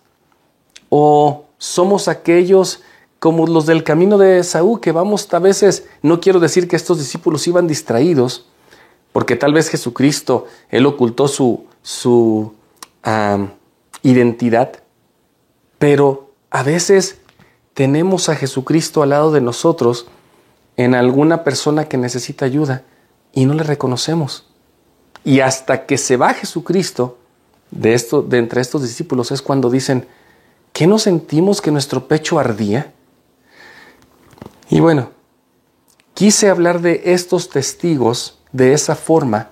O 0.89 1.45
somos 1.57 2.07
aquellos 2.07 2.81
como 3.19 3.47
los 3.47 3.65
del 3.65 3.83
camino 3.83 4.17
de 4.19 4.43
Saúl, 4.43 4.79
que 4.79 4.91
vamos 4.91 5.33
a 5.33 5.39
veces, 5.39 5.87
no 6.03 6.21
quiero 6.21 6.39
decir 6.39 6.67
que 6.67 6.75
estos 6.75 6.99
discípulos 6.99 7.47
iban 7.47 7.67
distraídos, 7.67 8.45
porque 9.11 9.35
tal 9.35 9.53
vez 9.53 9.69
Jesucristo, 9.69 10.45
Él 10.69 10.85
ocultó 10.85 11.27
su, 11.27 11.65
su 11.81 12.53
identidad, 14.03 14.73
pero 15.79 16.29
a 16.51 16.61
veces 16.61 17.17
tenemos 17.75 18.29
a 18.29 18.35
Jesucristo 18.35 19.03
al 19.03 19.09
lado 19.09 19.31
de 19.31 19.41
nosotros 19.41 20.07
en 20.77 20.95
alguna 20.95 21.43
persona 21.43 21.87
que 21.87 21.97
necesita 21.97 22.45
ayuda 22.45 22.83
y 23.33 23.45
no 23.45 23.53
le 23.53 23.63
reconocemos. 23.63 24.47
Y 25.25 25.41
hasta 25.41 25.85
que 25.85 25.97
se 25.97 26.15
va 26.15 26.33
Jesucristo 26.33 27.17
de, 27.71 27.93
esto, 27.93 28.21
de 28.21 28.37
entre 28.37 28.61
estos 28.61 28.81
discípulos 28.81 29.31
es 29.31 29.41
cuando 29.41 29.69
dicen, 29.69 30.07
¿qué 30.71 30.87
no 30.87 30.97
sentimos 30.97 31.61
que 31.61 31.69
nuestro 31.69 32.07
pecho 32.07 32.39
ardía? 32.39 32.93
Y 34.69 34.79
bueno, 34.79 35.11
quise 36.13 36.49
hablar 36.49 36.79
de 36.79 37.01
estos 37.05 37.49
testigos 37.49 38.39
de 38.53 38.71
esa 38.73 38.95
forma 38.95 39.49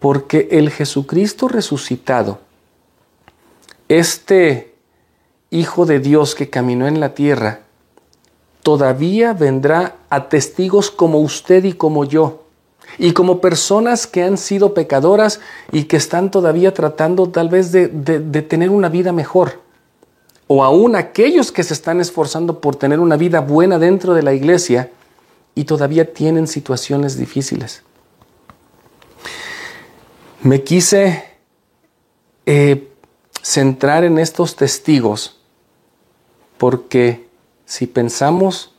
porque 0.00 0.48
el 0.50 0.70
Jesucristo 0.70 1.46
resucitado 1.46 2.40
este 3.88 4.74
Hijo 5.50 5.86
de 5.86 6.00
Dios 6.00 6.34
que 6.34 6.50
caminó 6.50 6.86
en 6.86 7.00
la 7.00 7.14
tierra, 7.14 7.60
todavía 8.62 9.32
vendrá 9.32 9.96
a 10.10 10.28
testigos 10.28 10.90
como 10.90 11.20
usted 11.20 11.64
y 11.64 11.72
como 11.72 12.04
yo, 12.04 12.44
y 12.98 13.12
como 13.12 13.40
personas 13.40 14.06
que 14.06 14.22
han 14.22 14.36
sido 14.36 14.74
pecadoras 14.74 15.40
y 15.72 15.84
que 15.84 15.96
están 15.96 16.30
todavía 16.30 16.74
tratando 16.74 17.28
tal 17.28 17.48
vez 17.48 17.72
de, 17.72 17.88
de 17.88 18.42
tener 18.42 18.70
una 18.70 18.88
vida 18.88 19.12
mejor 19.12 19.60
o 20.48 20.64
aún 20.64 20.96
aquellos 20.96 21.52
que 21.52 21.62
se 21.62 21.74
están 21.74 22.00
esforzando 22.00 22.60
por 22.60 22.74
tener 22.74 22.98
una 22.98 23.16
vida 23.16 23.40
buena 23.40 23.78
dentro 23.78 24.14
de 24.14 24.22
la 24.22 24.32
iglesia 24.32 24.90
y 25.54 25.64
todavía 25.64 26.12
tienen 26.12 26.46
situaciones 26.46 27.18
difíciles. 27.18 27.82
Me 30.42 30.62
quise 30.62 31.22
eh, 32.46 32.88
centrar 33.42 34.04
en 34.04 34.18
estos 34.18 34.56
testigos 34.56 35.37
porque 36.58 37.28
si 37.64 37.86
pensamos 37.86 38.74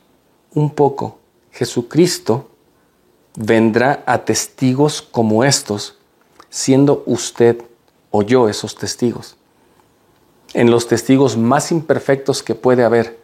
un 0.54 0.70
poco, 0.70 1.18
Jesucristo 1.52 2.50
vendrá 3.36 4.02
a 4.06 4.24
testigos 4.24 5.02
como 5.02 5.44
estos, 5.44 5.98
siendo 6.48 7.02
usted 7.06 7.62
o 8.10 8.22
yo 8.22 8.48
esos 8.48 8.76
testigos 8.76 9.36
en 10.54 10.70
los 10.70 10.88
testigos 10.88 11.36
más 11.36 11.70
imperfectos 11.72 12.42
que 12.42 12.54
puede 12.54 12.84
haber. 12.84 13.18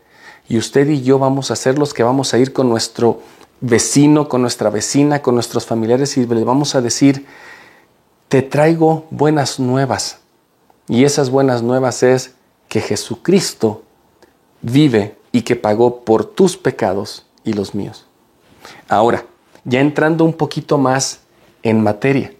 Y 0.48 0.58
usted 0.58 0.88
y 0.88 1.02
yo 1.02 1.18
vamos 1.18 1.50
a 1.50 1.56
ser 1.56 1.78
los 1.78 1.92
que 1.92 2.02
vamos 2.02 2.32
a 2.32 2.38
ir 2.38 2.52
con 2.52 2.68
nuestro 2.68 3.20
vecino, 3.60 4.28
con 4.28 4.42
nuestra 4.42 4.70
vecina, 4.70 5.22
con 5.22 5.34
nuestros 5.34 5.66
familiares 5.66 6.16
y 6.16 6.26
le 6.26 6.44
vamos 6.44 6.74
a 6.74 6.80
decir, 6.80 7.26
te 8.28 8.42
traigo 8.42 9.06
buenas 9.10 9.58
nuevas. 9.58 10.18
Y 10.88 11.04
esas 11.04 11.30
buenas 11.30 11.62
nuevas 11.62 12.02
es 12.02 12.34
que 12.68 12.80
Jesucristo 12.80 13.82
vive 14.62 15.16
y 15.32 15.42
que 15.42 15.56
pagó 15.56 16.04
por 16.04 16.24
tus 16.24 16.56
pecados 16.56 17.26
y 17.44 17.52
los 17.52 17.74
míos. 17.74 18.06
Ahora, 18.88 19.24
ya 19.64 19.80
entrando 19.80 20.24
un 20.24 20.32
poquito 20.32 20.78
más 20.78 21.20
en 21.62 21.82
materia. 21.82 22.32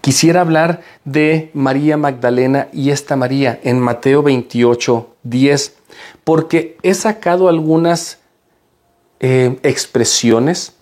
Quisiera 0.00 0.42
hablar 0.42 0.82
de 1.04 1.50
María 1.54 1.96
Magdalena 1.96 2.68
y 2.72 2.90
esta 2.90 3.16
María 3.16 3.58
en 3.62 3.80
Mateo 3.80 4.22
28, 4.22 5.16
10, 5.22 5.76
porque 6.24 6.76
he 6.82 6.94
sacado 6.94 7.48
algunas 7.48 8.18
eh, 9.20 9.58
expresiones, 9.62 10.74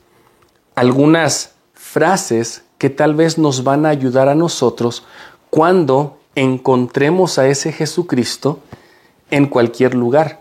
algunas 0.75 1.55
frases 1.75 2.65
que 2.79 2.91
tal 2.91 3.15
vez 3.15 3.39
nos 3.39 3.63
van 3.63 3.87
a 3.87 3.91
ayudar 3.91 4.29
a 4.29 4.35
nosotros 4.35 5.05
cuando 5.51 6.19
encontremos 6.35 7.39
a 7.39 7.47
ese 7.49 7.73
Jesucristo 7.73 8.61
en 9.31 9.47
cualquier 9.47 9.95
lugar, 9.95 10.41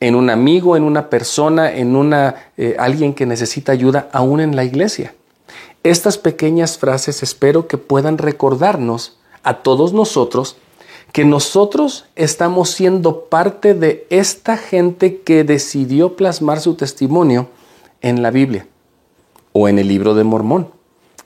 en 0.00 0.14
un 0.14 0.30
amigo, 0.30 0.76
en 0.76 0.84
una 0.84 1.10
persona, 1.10 1.72
en 1.72 1.96
una 1.96 2.34
eh, 2.56 2.76
alguien 2.78 3.14
que 3.14 3.26
necesita 3.26 3.72
ayuda, 3.72 4.08
aún 4.12 4.40
en 4.40 4.54
la 4.54 4.64
iglesia. 4.64 5.14
Estas 5.82 6.18
pequeñas 6.18 6.78
frases 6.78 7.22
espero 7.22 7.66
que 7.66 7.78
puedan 7.78 8.18
recordarnos 8.18 9.18
a 9.42 9.62
todos 9.62 9.92
nosotros 9.92 10.56
que 11.12 11.24
nosotros 11.24 12.04
estamos 12.16 12.70
siendo 12.70 13.24
parte 13.24 13.74
de 13.74 14.06
esta 14.10 14.56
gente 14.56 15.20
que 15.20 15.44
decidió 15.44 16.16
plasmar 16.16 16.60
su 16.60 16.74
testimonio 16.74 17.48
en 18.02 18.22
la 18.22 18.30
Biblia 18.30 18.66
o 19.52 19.68
en 19.68 19.78
el 19.78 19.88
libro 19.88 20.14
de 20.14 20.24
Mormón. 20.24 20.68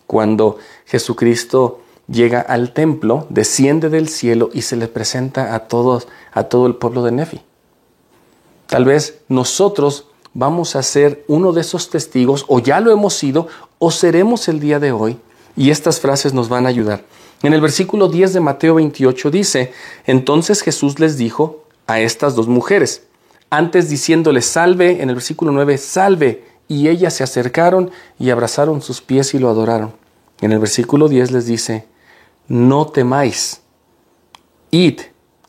Cuando 0.07 0.59
Jesucristo 0.87 1.81
llega 2.07 2.41
al 2.41 2.73
templo, 2.73 3.27
desciende 3.29 3.89
del 3.89 4.09
cielo 4.09 4.51
y 4.53 4.63
se 4.63 4.77
le 4.77 4.89
presenta 4.89 5.55
a 5.55 5.61
todos, 5.61 6.07
a 6.33 6.45
todo 6.45 6.67
el 6.67 6.75
pueblo 6.75 7.03
de 7.05 7.13
Nefi. 7.13 7.41
Tal 8.67 8.85
vez 8.85 9.21
nosotros 9.29 10.07
vamos 10.35 10.77
a 10.77 10.83
ser 10.83 11.25
uno 11.29 11.53
de 11.53 11.61
esos 11.61 11.91
testigos, 11.91 12.45
o 12.49 12.59
ya 12.59 12.81
lo 12.81 12.91
hemos 12.91 13.15
sido, 13.15 13.49
o 13.79 13.91
seremos 13.91 14.49
el 14.49 14.61
día 14.61 14.79
de 14.79 14.93
hoy, 14.93 15.19
y 15.57 15.71
estas 15.71 16.01
frases 16.01 16.33
nos 16.33 16.49
van 16.49 16.67
a 16.67 16.71
ayudar. 16.71 17.05
En 17.43 17.53
el 17.53 17.61
versículo 17.61 18.09
10 18.09 18.33
de 18.35 18.41
Mateo 18.41 18.77
28 18.77 19.31
dice, 19.31 19.73
entonces 20.07 20.63
Jesús 20.63 20.99
les 20.99 21.19
dijo 21.19 21.65
a 21.87 22.01
estas 22.01 22.35
dos 22.35 22.49
mujeres, 22.49 23.05
antes 23.51 23.91
diciéndoles 23.91 24.47
salve, 24.47 25.03
en 25.03 25.11
el 25.11 25.17
versículo 25.17 25.53
9, 25.53 25.77
salve, 25.77 26.45
y 26.69 26.89
ellas 26.89 27.13
se 27.15 27.25
acercaron 27.25 27.91
y 28.19 28.31
abrazaron 28.31 28.81
sus 28.81 29.03
pies 29.03 29.35
y 29.35 29.39
lo 29.39 29.51
adoraron. 29.51 29.93
En 30.41 30.53
el 30.53 30.59
versículo 30.59 31.09
10 31.09 31.33
les 31.33 31.47
dice, 31.47 31.87
no 32.49 32.87
temáis, 32.87 33.61
id, 34.71 35.01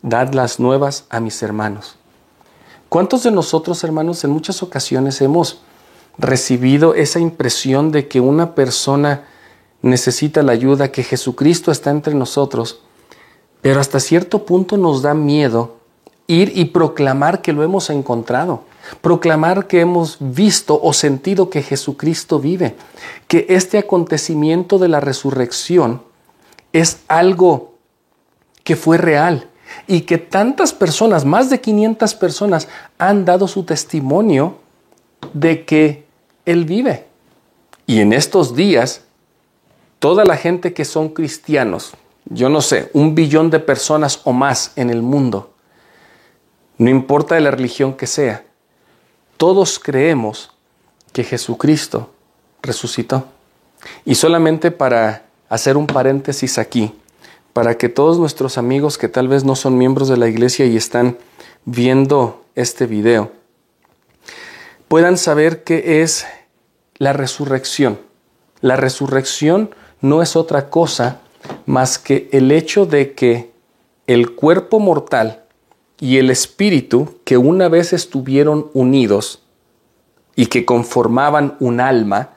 dad 0.04 0.34
las 0.34 0.60
nuevas 0.60 1.06
a 1.10 1.20
mis 1.20 1.42
hermanos. 1.42 1.96
¿Cuántos 2.90 3.24
de 3.24 3.32
nosotros, 3.32 3.84
hermanos, 3.84 4.24
en 4.24 4.30
muchas 4.30 4.62
ocasiones 4.62 5.20
hemos 5.22 5.62
recibido 6.20 6.94
esa 6.94 7.20
impresión 7.20 7.92
de 7.92 8.08
que 8.08 8.20
una 8.20 8.54
persona 8.54 9.24
necesita 9.82 10.44
la 10.44 10.52
ayuda, 10.52 10.92
que 10.92 11.04
Jesucristo 11.04 11.72
está 11.72 11.90
entre 11.90 12.14
nosotros, 12.14 12.82
pero 13.62 13.80
hasta 13.80 14.00
cierto 14.00 14.46
punto 14.46 14.78
nos 14.78 15.02
da 15.02 15.14
miedo 15.14 15.78
ir 16.28 16.52
y 16.56 16.66
proclamar 16.66 17.42
que 17.42 17.54
lo 17.54 17.64
hemos 17.64 17.90
encontrado, 17.90 18.64
proclamar 19.02 19.68
que 19.68 19.82
hemos 19.82 20.18
visto 20.20 20.80
o 20.82 20.94
sentido 20.94 21.50
que 21.50 21.64
Jesucristo 21.64 22.40
vive, 22.40 22.76
que 23.28 23.46
este 23.50 23.78
acontecimiento 23.78 24.78
de 24.78 24.90
la 24.90 25.00
resurrección 25.00 26.04
es 26.74 27.00
algo 27.08 27.74
que 28.64 28.76
fue 28.76 28.98
real, 28.98 29.50
y 29.88 30.02
que 30.02 30.18
tantas 30.18 30.74
personas, 30.74 31.26
más 31.26 31.50
de 31.50 31.62
500 31.62 32.16
personas, 32.16 32.68
han 32.98 33.26
dado 33.26 33.48
su 33.48 33.64
testimonio 33.64 34.58
de 35.34 35.66
que 35.66 36.06
Él 36.46 36.66
vive. 36.66 37.08
Y 37.86 38.00
en 38.00 38.14
estos 38.14 38.56
días, 38.56 39.02
toda 40.00 40.26
la 40.26 40.38
gente 40.38 40.74
que 40.74 40.86
son 40.86 41.10
cristianos, 41.10 41.94
yo 42.26 42.50
no 42.50 42.62
sé, 42.62 42.90
un 42.94 43.16
billón 43.16 43.50
de 43.50 43.60
personas 43.60 44.22
o 44.24 44.34
más 44.34 44.72
en 44.76 44.90
el 44.90 45.02
mundo, 45.02 45.54
no 46.78 46.90
importa 46.90 47.36
de 47.36 47.42
la 47.42 47.52
religión 47.52 47.94
que 47.94 48.08
sea, 48.08 48.46
todos 49.38 49.80
creemos 49.80 50.52
que 51.12 51.24
Jesucristo 51.24 52.12
resucitó. 52.62 53.28
Y 54.06 54.16
solamente 54.16 54.72
para 54.72 55.26
hacer 55.50 55.78
un 55.78 55.86
paréntesis 55.86 56.58
aquí, 56.58 56.94
para 57.54 57.78
que 57.78 57.88
todos 57.88 58.20
nuestros 58.20 58.58
amigos 58.58 58.98
que 58.98 59.08
tal 59.08 59.28
vez 59.28 59.44
no 59.44 59.56
son 59.56 59.78
miembros 59.78 60.10
de 60.10 60.18
la 60.18 60.28
iglesia 60.28 60.66
y 60.66 60.76
están 60.76 61.18
viendo 61.66 62.44
este 62.56 62.88
video 62.88 63.32
puedan 64.88 65.18
saber 65.18 65.64
qué 65.64 66.04
es 66.04 66.28
la 67.00 67.14
resurrección. 67.14 68.00
La 68.62 68.76
resurrección 68.76 69.72
no 70.02 70.22
es 70.22 70.36
otra 70.36 70.70
cosa 70.70 71.22
más 71.66 71.98
que 71.98 72.30
el 72.32 72.52
hecho 72.52 72.86
de 72.86 73.14
que 73.14 73.52
el 74.06 74.36
cuerpo 74.36 74.80
mortal 74.80 75.44
y 76.00 76.18
el 76.18 76.30
espíritu 76.30 77.16
que 77.24 77.38
una 77.38 77.70
vez 77.70 77.94
estuvieron 77.94 78.70
unidos 78.74 79.42
y 80.36 80.46
que 80.48 80.66
conformaban 80.66 81.56
un 81.60 81.80
alma, 81.80 82.30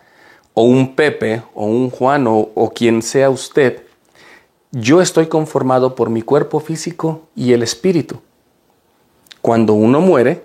o 0.54 0.62
un 0.62 0.94
Pepe, 0.94 1.42
o 1.54 1.66
un 1.66 1.90
Juan, 1.90 2.26
o, 2.26 2.50
o 2.54 2.70
quien 2.70 3.02
sea 3.02 3.28
usted, 3.28 3.82
yo 4.72 5.00
estoy 5.00 5.26
conformado 5.26 5.94
por 5.94 6.10
mi 6.10 6.22
cuerpo 6.22 6.60
físico 6.60 7.28
y 7.34 7.52
el 7.52 7.62
espíritu. 7.62 8.20
Cuando 9.40 9.74
uno 9.74 10.00
muere, 10.00 10.44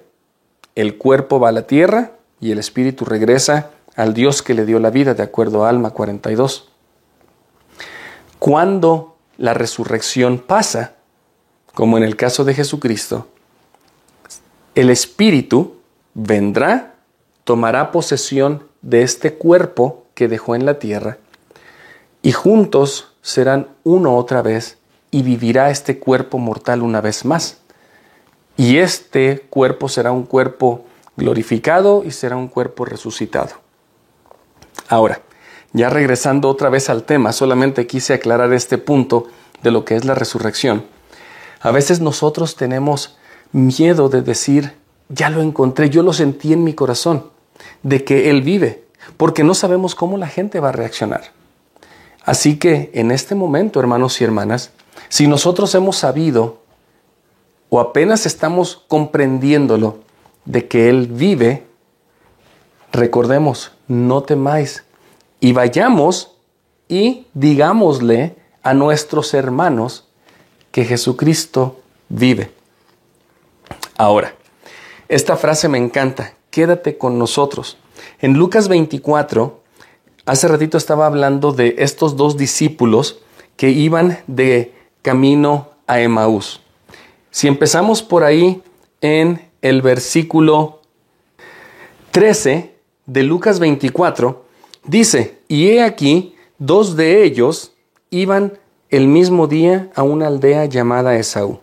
el 0.75 0.97
cuerpo 0.97 1.39
va 1.39 1.49
a 1.49 1.53
la 1.53 1.67
tierra 1.67 2.11
y 2.39 2.51
el 2.51 2.59
espíritu 2.59 3.05
regresa 3.05 3.71
al 3.95 4.13
Dios 4.13 4.41
que 4.41 4.53
le 4.53 4.65
dio 4.65 4.79
la 4.79 4.89
vida, 4.89 5.13
de 5.13 5.23
acuerdo 5.23 5.65
a 5.65 5.69
Alma 5.69 5.91
42. 5.91 6.69
Cuando 8.39 9.17
la 9.37 9.53
resurrección 9.53 10.39
pasa, 10.39 10.93
como 11.73 11.97
en 11.97 12.03
el 12.03 12.15
caso 12.15 12.43
de 12.43 12.53
Jesucristo, 12.53 13.27
el 14.75 14.89
espíritu 14.89 15.77
vendrá, 16.13 16.95
tomará 17.43 17.91
posesión 17.91 18.63
de 18.81 19.03
este 19.03 19.33
cuerpo 19.33 20.05
que 20.13 20.27
dejó 20.27 20.55
en 20.55 20.65
la 20.65 20.79
tierra 20.79 21.17
y 22.21 22.31
juntos 22.31 23.10
serán 23.21 23.67
uno 23.83 24.15
otra 24.15 24.41
vez 24.41 24.77
y 25.11 25.23
vivirá 25.23 25.69
este 25.69 25.99
cuerpo 25.99 26.37
mortal 26.37 26.81
una 26.81 27.01
vez 27.01 27.25
más. 27.25 27.57
Y 28.57 28.77
este 28.77 29.45
cuerpo 29.49 29.89
será 29.89 30.11
un 30.11 30.23
cuerpo 30.23 30.85
glorificado 31.17 32.03
y 32.05 32.11
será 32.11 32.37
un 32.37 32.47
cuerpo 32.47 32.85
resucitado. 32.85 33.51
Ahora, 34.87 35.21
ya 35.73 35.89
regresando 35.89 36.49
otra 36.49 36.69
vez 36.69 36.89
al 36.89 37.03
tema, 37.03 37.31
solamente 37.31 37.87
quise 37.87 38.13
aclarar 38.13 38.51
este 38.53 38.77
punto 38.77 39.27
de 39.63 39.71
lo 39.71 39.85
que 39.85 39.95
es 39.95 40.05
la 40.05 40.15
resurrección. 40.15 40.85
A 41.61 41.71
veces 41.71 42.01
nosotros 42.01 42.55
tenemos 42.55 43.17
miedo 43.51 44.09
de 44.09 44.21
decir, 44.21 44.73
ya 45.09 45.29
lo 45.29 45.41
encontré, 45.41 45.89
yo 45.89 46.03
lo 46.03 46.13
sentí 46.13 46.53
en 46.53 46.63
mi 46.63 46.73
corazón, 46.73 47.29
de 47.83 48.03
que 48.03 48.29
Él 48.29 48.41
vive, 48.41 48.85
porque 49.17 49.43
no 49.43 49.53
sabemos 49.53 49.95
cómo 49.95 50.17
la 50.17 50.27
gente 50.27 50.59
va 50.59 50.69
a 50.69 50.73
reaccionar. 50.73 51.31
Así 52.23 52.57
que 52.57 52.91
en 52.93 53.11
este 53.11 53.35
momento, 53.35 53.79
hermanos 53.79 54.21
y 54.21 54.23
hermanas, 54.23 54.71
si 55.09 55.27
nosotros 55.27 55.73
hemos 55.75 55.97
sabido 55.97 56.61
o 57.69 57.79
apenas 57.79 58.25
estamos 58.25 58.83
comprendiéndolo 58.87 59.99
de 60.45 60.67
que 60.67 60.89
Él 60.89 61.07
vive, 61.07 61.65
recordemos, 62.91 63.71
no 63.87 64.23
temáis 64.23 64.83
y 65.39 65.53
vayamos 65.53 66.35
y 66.87 67.27
digámosle 67.33 68.35
a 68.63 68.73
nuestros 68.73 69.33
hermanos 69.33 70.07
que 70.71 70.85
Jesucristo 70.85 71.81
vive. 72.09 72.51
Ahora, 73.97 74.35
esta 75.07 75.35
frase 75.35 75.67
me 75.67 75.77
encanta, 75.77 76.33
quédate 76.49 76.97
con 76.97 77.17
nosotros. 77.17 77.77
En 78.19 78.33
Lucas 78.33 78.67
24, 78.67 79.60
hace 80.31 80.47
ratito 80.47 80.77
estaba 80.77 81.07
hablando 81.07 81.51
de 81.51 81.75
estos 81.79 82.15
dos 82.15 82.37
discípulos 82.37 83.19
que 83.57 83.69
iban 83.69 84.19
de 84.27 84.73
camino 85.01 85.71
a 85.87 85.99
Emaús. 85.99 86.61
Si 87.31 87.49
empezamos 87.49 88.01
por 88.01 88.23
ahí 88.23 88.63
en 89.01 89.49
el 89.61 89.81
versículo 89.81 90.79
13 92.11 92.73
de 93.07 93.23
Lucas 93.23 93.59
24, 93.59 94.45
dice, 94.85 95.37
y 95.49 95.67
he 95.67 95.83
aquí, 95.83 96.33
dos 96.59 96.95
de 96.95 97.25
ellos 97.25 97.73
iban 98.09 98.57
el 98.89 99.07
mismo 99.07 99.47
día 99.47 99.89
a 99.95 100.03
una 100.03 100.27
aldea 100.27 100.63
llamada 100.63 101.17
Esaú, 101.17 101.59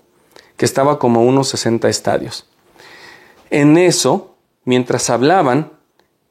que 0.58 0.66
estaba 0.66 0.98
como 0.98 1.20
a 1.20 1.22
unos 1.22 1.48
60 1.48 1.88
estadios. 1.88 2.46
En 3.48 3.78
eso, 3.78 4.34
mientras 4.66 5.08
hablaban, 5.08 5.72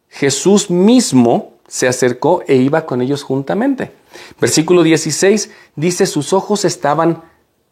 Jesús 0.07 0.69
mismo 0.69 1.56
se 1.67 1.87
acercó 1.87 2.43
e 2.47 2.55
iba 2.55 2.85
con 2.85 3.01
ellos 3.01 3.23
juntamente. 3.23 3.91
Versículo 4.39 4.83
16 4.83 5.51
dice, 5.75 6.05
sus 6.05 6.33
ojos 6.33 6.65
estaban 6.65 7.23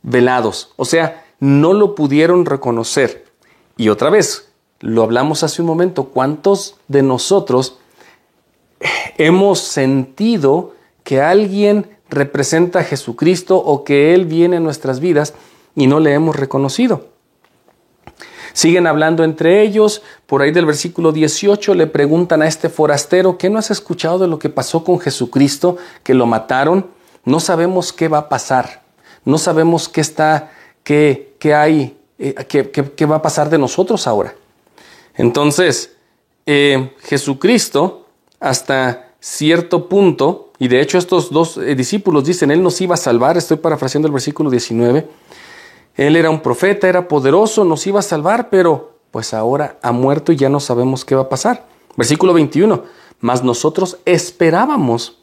velados, 0.03 0.73
o 0.75 0.86
sea, 0.86 1.25
no 1.39 1.73
lo 1.73 1.95
pudieron 1.95 2.45
reconocer. 2.45 3.25
Y 3.77 3.89
otra 3.89 4.10
vez, 4.10 4.49
lo 4.79 5.03
hablamos 5.03 5.43
hace 5.43 5.62
un 5.62 5.67
momento, 5.67 6.05
¿cuántos 6.05 6.75
de 6.88 7.01
nosotros 7.01 7.79
hemos 9.17 9.60
sentido 9.60 10.73
que 11.03 11.21
alguien 11.21 11.97
representa 12.10 12.79
a 12.79 12.84
Jesucristo 12.84 13.58
o 13.58 13.84
que 13.84 14.13
Él 14.13 14.25
viene 14.25 14.58
en 14.58 14.63
nuestras 14.63 14.99
vidas 14.99 15.34
y 15.75 15.88
no 15.88 15.99
le 15.99 16.13
hemos 16.13 16.36
reconocido? 16.36 17.14
Siguen 18.56 18.88
hablando 18.88 19.26
entre 19.26 19.62
ellos, 19.62 20.02
por 20.28 20.41
ahí 20.41 20.52
del 20.52 20.65
versículo 20.65 21.12
18 21.12 21.76
le 21.76 21.88
preguntan 21.88 22.41
a 22.41 22.48
este 22.48 22.70
forastero, 22.70 23.38
¿qué 23.38 23.50
no 23.50 23.60
has 23.60 23.70
escuchado 23.70 24.18
de 24.18 24.30
lo 24.30 24.39
que 24.39 24.50
pasó 24.50 24.86
con 24.86 24.98
Jesucristo, 24.98 25.76
que 26.04 26.13
lo 26.13 26.26
mataron? 26.26 26.88
No 27.26 27.41
sabemos 27.41 27.91
qué 27.91 28.08
va 28.08 28.20
a 28.20 28.30
pasar, 28.30 28.82
no 29.26 29.38
sabemos 29.38 29.89
qué 29.89 30.00
está 30.00 30.52
qué, 30.86 31.54
hay, 31.54 31.98
eh, 32.18 32.34
qué, 32.96 33.06
va 33.06 33.18
a 33.18 33.22
pasar 33.22 33.50
de 33.50 33.58
nosotros 33.58 34.08
ahora. 34.08 34.36
Entonces, 35.15 35.98
eh, 36.46 36.94
Jesucristo, 37.02 38.08
hasta 38.39 39.10
cierto 39.20 39.89
punto, 39.89 40.54
y 40.60 40.70
de 40.70 40.80
hecho 40.80 40.98
estos 40.98 41.30
dos 41.30 41.58
eh, 41.58 41.76
discípulos 41.76 42.24
dicen, 42.24 42.52
Él 42.52 42.63
nos 42.63 42.80
iba 42.80 42.94
a 42.94 42.98
salvar, 42.98 43.36
estoy 43.36 43.58
parafraseando 43.58 44.08
el 44.08 44.13
versículo 44.13 44.50
19, 44.50 45.08
Él 45.95 46.15
era 46.15 46.29
un 46.29 46.41
profeta, 46.41 46.88
era 46.88 47.08
poderoso, 47.08 47.63
nos 47.63 47.86
iba 47.88 47.99
a 47.99 48.03
salvar, 48.03 48.49
pero 48.49 48.95
pues 49.12 49.34
ahora 49.34 49.77
ha 49.81 49.91
muerto 49.91 50.31
y 50.31 50.36
ya 50.36 50.49
no 50.49 50.60
sabemos 50.60 51.05
qué 51.05 51.15
va 51.15 51.23
a 51.23 51.29
pasar. 51.29 51.65
Versículo 51.95 52.34
21, 52.34 52.84
mas 53.21 53.43
nosotros 53.43 53.97
esperábamos 54.05 55.19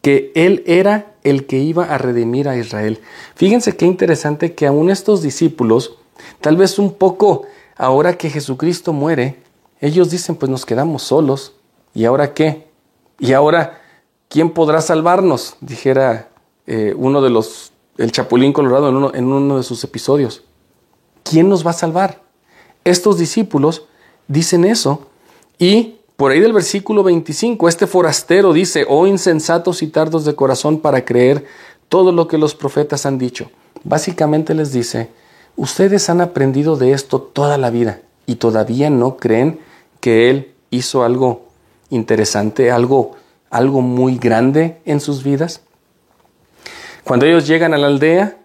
que 0.00 0.32
Él 0.34 0.62
era 0.66 1.14
el 1.24 1.46
que 1.46 1.58
iba 1.58 1.84
a 1.84 1.98
redimir 1.98 2.48
a 2.48 2.56
Israel. 2.56 3.00
Fíjense 3.34 3.76
qué 3.76 3.84
interesante 3.84 4.54
que 4.54 4.66
aún 4.66 4.90
estos 4.90 5.22
discípulos, 5.22 5.98
tal 6.40 6.56
vez 6.56 6.78
un 6.78 6.94
poco 6.94 7.42
ahora 7.76 8.16
que 8.16 8.30
Jesucristo 8.30 8.92
muere, 8.92 9.36
ellos 9.80 10.10
dicen, 10.10 10.36
pues 10.36 10.50
nos 10.50 10.66
quedamos 10.66 11.02
solos. 11.02 11.54
¿Y 11.94 12.04
ahora 12.04 12.34
qué? 12.34 12.66
¿Y 13.18 13.32
ahora 13.32 13.80
quién 14.28 14.50
podrá 14.50 14.80
salvarnos? 14.80 15.56
Dijera 15.60 16.28
eh, 16.66 16.94
uno 16.96 17.22
de 17.22 17.30
los, 17.30 17.72
el 17.98 18.12
Chapulín 18.12 18.52
Colorado 18.52 19.12
en 19.14 19.26
uno, 19.26 19.56
de 19.56 19.62
sus 19.62 19.82
episodios. 19.84 20.44
¿Quién 21.24 21.48
nos 21.48 21.66
va 21.66 21.72
a 21.72 21.74
salvar? 21.74 22.22
Estos 22.84 23.18
discípulos 23.18 23.84
dicen 24.28 24.64
eso 24.64 25.08
y 25.58 25.96
por 26.16 26.30
ahí 26.30 26.40
del 26.40 26.52
versículo 26.52 27.02
25, 27.02 27.68
este 27.68 27.86
forastero 27.86 28.52
dice, 28.52 28.86
oh 28.88 29.06
insensatos 29.06 29.82
y 29.82 29.88
tardos 29.88 30.24
de 30.24 30.34
corazón 30.34 30.80
para 30.80 31.04
creer 31.04 31.44
todo 31.88 32.12
lo 32.12 32.28
que 32.28 32.38
los 32.38 32.54
profetas 32.54 33.06
han 33.06 33.18
dicho. 33.18 33.50
Básicamente 33.84 34.54
les 34.54 34.72
dice, 34.72 35.10
ustedes 35.56 36.08
han 36.08 36.20
aprendido 36.20 36.76
de 36.76 36.92
esto 36.92 37.20
toda 37.20 37.58
la 37.58 37.70
vida 37.70 38.00
y 38.26 38.36
todavía 38.36 38.90
no 38.90 39.16
creen 39.16 39.60
que 40.00 40.30
Él 40.30 40.54
hizo 40.70 41.04
algo 41.04 41.46
interesante, 41.90 42.70
algo, 42.70 43.12
algo 43.50 43.80
muy 43.80 44.18
grande 44.18 44.80
en 44.84 45.00
sus 45.00 45.22
vidas. 45.22 45.62
Cuando 47.08 47.26
ellos 47.26 47.48
llegan 47.48 47.74
a 47.74 47.78
la 47.78 47.88
aldea, 47.88 48.38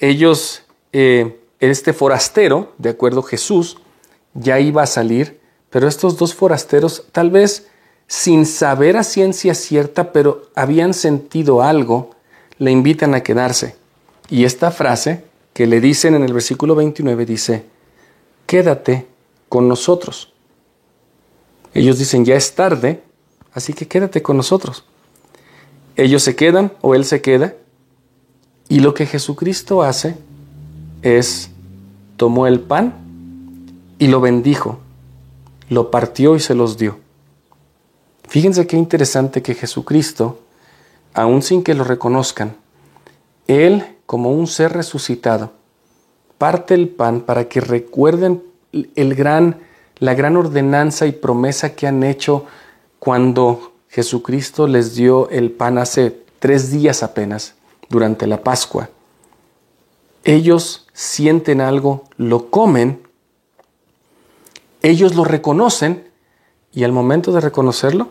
ellos, 0.00 0.64
eh, 0.92 1.38
este 1.60 1.92
forastero, 1.92 2.72
de 2.78 2.88
acuerdo 2.90 3.20
a 3.20 3.28
Jesús, 3.28 3.78
ya 4.34 4.58
iba 4.58 4.82
a 4.82 4.86
salir 4.86 5.38
pero 5.76 5.88
estos 5.88 6.16
dos 6.16 6.34
forasteros, 6.34 7.04
tal 7.12 7.30
vez 7.30 7.66
sin 8.06 8.46
saber 8.46 8.96
a 8.96 9.04
ciencia 9.04 9.54
cierta, 9.54 10.10
pero 10.10 10.48
habían 10.54 10.94
sentido 10.94 11.60
algo, 11.60 12.12
le 12.56 12.70
invitan 12.70 13.14
a 13.14 13.22
quedarse. 13.22 13.76
Y 14.30 14.44
esta 14.44 14.70
frase 14.70 15.24
que 15.52 15.66
le 15.66 15.82
dicen 15.82 16.14
en 16.14 16.22
el 16.22 16.32
versículo 16.32 16.74
29 16.76 17.26
dice, 17.26 17.64
quédate 18.46 19.06
con 19.50 19.68
nosotros. 19.68 20.32
Ellos 21.74 21.98
dicen, 21.98 22.24
ya 22.24 22.36
es 22.36 22.54
tarde, 22.54 23.02
así 23.52 23.74
que 23.74 23.86
quédate 23.86 24.22
con 24.22 24.38
nosotros. 24.38 24.84
Ellos 25.96 26.22
se 26.22 26.36
quedan 26.36 26.72
o 26.80 26.94
Él 26.94 27.04
se 27.04 27.20
queda. 27.20 27.54
Y 28.68 28.80
lo 28.80 28.94
que 28.94 29.06
Jesucristo 29.06 29.82
hace 29.82 30.16
es, 31.02 31.50
tomó 32.16 32.46
el 32.46 32.60
pan 32.60 32.94
y 33.98 34.08
lo 34.08 34.20
bendijo 34.20 34.80
lo 35.68 35.90
partió 35.90 36.36
y 36.36 36.40
se 36.40 36.54
los 36.54 36.78
dio. 36.78 36.98
Fíjense 38.28 38.66
qué 38.66 38.76
interesante 38.76 39.42
que 39.42 39.54
Jesucristo, 39.54 40.40
aun 41.14 41.42
sin 41.42 41.62
que 41.62 41.74
lo 41.74 41.84
reconozcan, 41.84 42.56
Él, 43.46 43.84
como 44.06 44.32
un 44.32 44.46
ser 44.46 44.72
resucitado, 44.72 45.52
parte 46.38 46.74
el 46.74 46.88
pan 46.88 47.20
para 47.22 47.48
que 47.48 47.60
recuerden 47.60 48.42
el 48.72 49.14
gran, 49.14 49.60
la 49.98 50.14
gran 50.14 50.36
ordenanza 50.36 51.06
y 51.06 51.12
promesa 51.12 51.74
que 51.74 51.86
han 51.86 52.02
hecho 52.02 52.44
cuando 52.98 53.72
Jesucristo 53.88 54.66
les 54.66 54.94
dio 54.94 55.30
el 55.30 55.50
pan 55.50 55.78
hace 55.78 56.20
tres 56.38 56.70
días 56.70 57.02
apenas, 57.02 57.54
durante 57.88 58.26
la 58.26 58.42
Pascua. 58.42 58.90
Ellos 60.24 60.86
sienten 60.92 61.60
algo, 61.60 62.04
lo 62.16 62.50
comen 62.50 63.06
ellos 64.86 65.16
lo 65.16 65.24
reconocen 65.24 66.04
y 66.72 66.84
al 66.84 66.92
momento 66.92 67.32
de 67.32 67.40
reconocerlo, 67.40 68.10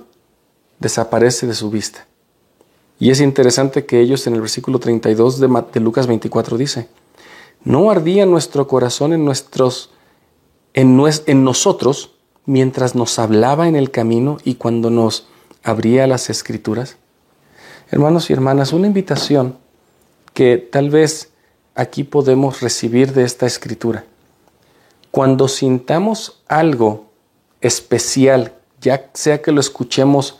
desaparece 0.80 1.48
de 1.48 1.54
su 1.54 1.70
vista. 1.70 2.06
Y 3.00 3.12
es 3.12 3.22
interesante 3.22 3.86
que 3.86 4.02
ellos 4.02 4.28
en 4.28 4.34
el 4.36 4.42
versículo 4.42 4.80
32 4.80 5.40
de, 5.40 5.80
Lucas 5.80 6.06
24 6.08 6.58
dice, 6.58 6.90
no 7.64 7.90
ardía 7.90 8.26
nuestro 8.26 8.68
corazón 8.68 9.14
en, 9.14 9.24
nuestros, 9.24 9.92
en, 10.74 11.02
en 11.28 11.44
nosotros 11.46 12.12
mientras 12.46 12.94
nos 12.94 13.20
hablaba 13.20 13.70
en 13.70 13.78
el 13.78 13.90
camino 13.90 14.38
y 14.44 14.56
cuando 14.56 14.90
nos 14.90 15.28
abría 15.64 16.08
las 16.08 16.30
escrituras. 16.30 16.98
Hermanos 17.90 18.30
y 18.30 18.34
hermanas, 18.34 18.74
una 18.74 18.88
invitación 18.88 19.58
que 20.36 20.58
tal 20.58 20.92
vez 20.92 21.32
aquí 21.74 22.04
podemos 22.04 22.62
recibir 22.62 23.14
de 23.14 23.24
esta 23.24 23.48
escritura 23.48 24.06
cuando 25.16 25.48
sintamos 25.48 26.42
algo 26.50 27.06
especial, 27.62 28.52
ya 28.82 29.10
sea 29.14 29.42
que 29.42 29.54
lo 29.54 29.62
escuchemos 29.62 30.40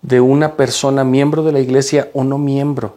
de 0.00 0.22
una 0.22 0.56
persona 0.56 1.04
miembro 1.04 1.42
de 1.44 1.52
la 1.52 1.60
iglesia 1.60 2.08
o 2.14 2.24
no 2.24 2.38
miembro, 2.38 2.96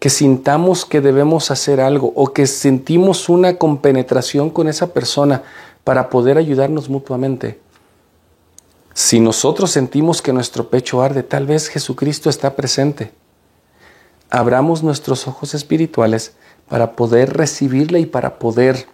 que 0.00 0.10
sintamos 0.10 0.84
que 0.84 1.00
debemos 1.00 1.52
hacer 1.52 1.80
algo 1.80 2.12
o 2.16 2.32
que 2.32 2.48
sentimos 2.48 3.28
una 3.28 3.56
compenetración 3.56 4.50
con 4.50 4.66
esa 4.66 4.92
persona 4.92 5.44
para 5.84 6.10
poder 6.10 6.38
ayudarnos 6.38 6.88
mutuamente. 6.88 7.60
Si 8.94 9.20
nosotros 9.20 9.70
sentimos 9.70 10.20
que 10.22 10.32
nuestro 10.32 10.70
pecho 10.70 11.02
arde, 11.02 11.22
tal 11.22 11.46
vez 11.46 11.68
Jesucristo 11.68 12.28
está 12.28 12.56
presente. 12.56 13.12
Abramos 14.34 14.82
nuestros 14.82 15.28
ojos 15.28 15.52
espirituales 15.52 16.32
para 16.66 16.92
poder 16.92 17.34
recibirle 17.34 18.00
y 18.00 18.06
para 18.06 18.38
poder 18.38 18.86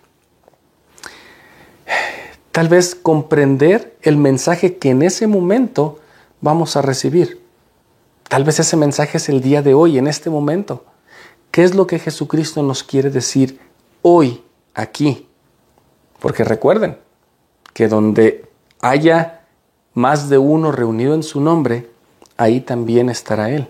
tal 2.51 2.69
vez 2.69 2.97
comprender 2.97 3.97
el 4.03 4.17
mensaje 4.17 4.79
que 4.79 4.91
en 4.91 5.03
ese 5.03 5.29
momento 5.29 6.01
vamos 6.41 6.77
a 6.77 6.83
recibir. 6.83 7.41
Tal 8.29 8.43
vez 8.43 8.59
ese 8.59 8.77
mensaje 8.77 9.19
es 9.19 9.29
el 9.29 9.41
día 9.41 9.63
de 9.63 9.75
hoy, 9.75 9.97
en 9.97 10.09
este 10.09 10.29
momento. 10.29 10.85
¿Qué 11.53 11.63
es 11.63 11.77
lo 11.77 11.87
que 11.87 12.01
Jesucristo 12.01 12.65
nos 12.65 12.83
quiere 12.83 13.09
decir 13.09 13.61
hoy, 14.03 14.43
aquí? 14.75 15.29
Porque 16.19 16.43
recuerden 16.43 16.99
que 17.75 17.87
donde 17.87 18.45
haya 18.81 19.43
más 19.95 20.29
de 20.29 20.39
uno 20.39 20.73
reunido 20.73 21.15
en 21.15 21.23
su 21.23 21.41
nombre, 21.41 21.89
ahí 22.37 22.61
también 22.61 23.09
estará 23.09 23.51
Él. 23.51 23.69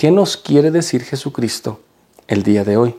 ¿Qué 0.00 0.10
nos 0.10 0.38
quiere 0.38 0.70
decir 0.70 1.04
Jesucristo 1.04 1.78
el 2.26 2.42
día 2.42 2.64
de 2.64 2.78
hoy? 2.78 2.94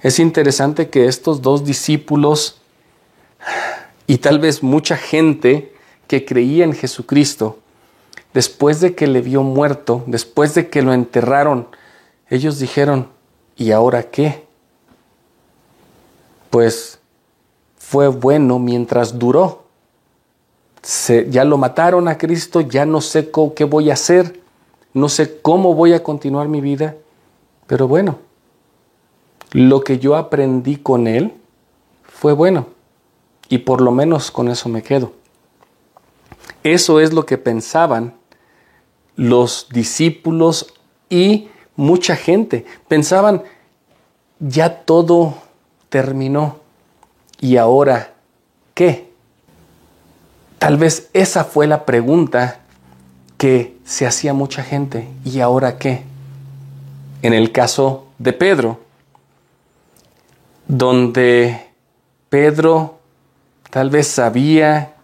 Es 0.00 0.20
interesante 0.20 0.90
que 0.90 1.08
estos 1.08 1.42
dos 1.42 1.64
discípulos 1.64 2.60
y 4.06 4.18
tal 4.18 4.38
vez 4.38 4.62
mucha 4.62 4.96
gente 4.96 5.74
que 6.06 6.24
creía 6.24 6.62
en 6.62 6.72
Jesucristo, 6.72 7.58
después 8.32 8.78
de 8.78 8.94
que 8.94 9.08
le 9.08 9.22
vio 9.22 9.42
muerto, 9.42 10.04
después 10.06 10.54
de 10.54 10.70
que 10.70 10.82
lo 10.82 10.92
enterraron, 10.92 11.66
ellos 12.30 12.60
dijeron, 12.60 13.08
¿y 13.56 13.72
ahora 13.72 14.04
qué? 14.04 14.46
Pues 16.50 17.00
fue 17.76 18.06
bueno 18.06 18.60
mientras 18.60 19.18
duró. 19.18 19.64
ya 21.28 21.42
lo 21.42 21.58
mataron 21.58 22.06
a 22.06 22.18
Cristo, 22.18 22.60
ya 22.60 22.86
no 22.86 23.00
sé 23.00 23.32
qué 23.56 23.64
voy 23.64 23.90
a 23.90 23.94
hacer, 23.94 24.41
no 24.94 25.08
sé 25.08 25.40
cómo 25.40 25.74
voy 25.74 25.92
a 25.92 26.02
continuar 26.02 26.48
mi 26.48 26.60
vida, 26.60 26.96
pero 27.66 27.88
bueno, 27.88 28.18
lo 29.52 29.80
que 29.80 29.98
yo 29.98 30.16
aprendí 30.16 30.76
con 30.76 31.06
Él 31.06 31.32
fue 32.02 32.32
bueno 32.32 32.66
y 33.48 33.58
por 33.58 33.80
lo 33.80 33.92
menos 33.92 34.30
con 34.30 34.48
eso 34.48 34.68
me 34.68 34.82
quedo. 34.82 35.12
Eso 36.62 37.00
es 37.00 37.12
lo 37.12 37.26
que 37.26 37.38
pensaban 37.38 38.14
los 39.16 39.68
discípulos 39.70 40.74
y 41.10 41.48
mucha 41.76 42.16
gente. 42.16 42.64
Pensaban, 42.88 43.42
ya 44.38 44.84
todo 44.84 45.34
terminó. 45.88 46.60
¿Y 47.40 47.56
ahora 47.56 48.14
qué? 48.74 49.10
Tal 50.58 50.76
vez 50.76 51.10
esa 51.12 51.44
fue 51.44 51.66
la 51.66 51.84
pregunta 51.84 52.61
que 53.42 53.74
se 53.84 54.06
hacía 54.06 54.34
mucha 54.34 54.62
gente. 54.62 55.08
¿Y 55.24 55.40
ahora 55.40 55.76
qué? 55.76 56.04
En 57.22 57.32
el 57.32 57.50
caso 57.50 58.06
de 58.18 58.32
Pedro, 58.32 58.78
donde 60.68 61.66
Pedro 62.28 63.00
tal 63.68 63.90
vez 63.90 64.06
sabía 64.06 64.94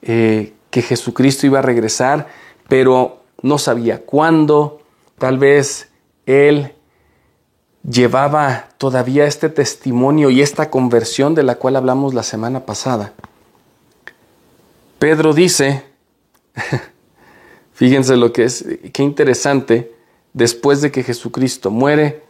eh, 0.00 0.52
que 0.70 0.80
Jesucristo 0.80 1.44
iba 1.44 1.58
a 1.58 1.62
regresar, 1.62 2.28
pero 2.68 3.24
no 3.42 3.58
sabía 3.58 4.00
cuándo, 4.00 4.82
tal 5.18 5.36
vez 5.36 5.90
él 6.24 6.72
llevaba 7.82 8.68
todavía 8.78 9.26
este 9.26 9.48
testimonio 9.48 10.30
y 10.30 10.40
esta 10.40 10.70
conversión 10.70 11.34
de 11.34 11.42
la 11.42 11.56
cual 11.56 11.74
hablamos 11.74 12.14
la 12.14 12.22
semana 12.22 12.60
pasada. 12.64 13.12
Pedro 15.00 15.34
dice, 15.34 15.82
fíjense 17.76 18.16
lo 18.16 18.32
que 18.32 18.44
es, 18.44 18.64
qué 18.94 19.02
interesante, 19.02 19.92
después 20.32 20.80
de 20.80 20.90
que 20.90 21.02
Jesucristo 21.02 21.70
muere, 21.70 22.22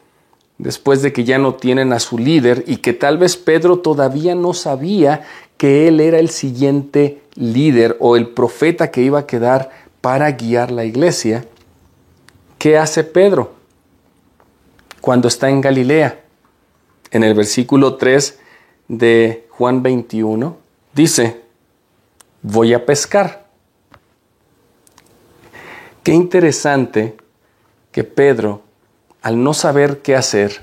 después 0.58 1.02
de 1.02 1.12
que 1.12 1.22
ya 1.22 1.38
no 1.38 1.54
tienen 1.54 1.92
a 1.92 2.00
su 2.00 2.18
líder 2.18 2.64
y 2.66 2.78
que 2.78 2.92
tal 2.92 3.16
vez 3.16 3.36
Pedro 3.36 3.78
todavía 3.78 4.34
no 4.34 4.54
sabía 4.54 5.22
que 5.56 5.86
él 5.86 6.00
era 6.00 6.18
el 6.18 6.30
siguiente 6.30 7.22
líder 7.36 7.96
o 8.00 8.16
el 8.16 8.28
profeta 8.28 8.90
que 8.90 9.02
iba 9.02 9.20
a 9.20 9.26
quedar 9.26 9.70
para 10.00 10.32
guiar 10.32 10.72
la 10.72 10.84
iglesia, 10.84 11.44
¿qué 12.58 12.76
hace 12.76 13.04
Pedro 13.04 13.54
cuando 15.00 15.28
está 15.28 15.48
en 15.48 15.60
Galilea? 15.60 16.24
En 17.12 17.22
el 17.22 17.34
versículo 17.34 17.94
3 17.96 18.40
de 18.88 19.46
Juan 19.50 19.84
21 19.84 20.56
dice, 20.92 21.40
voy 22.42 22.74
a 22.74 22.84
pescar. 22.84 23.45
Qué 26.06 26.12
interesante 26.12 27.16
que 27.90 28.04
Pedro 28.04 28.62
al 29.22 29.42
no 29.42 29.52
saber 29.52 30.02
qué 30.02 30.14
hacer, 30.14 30.62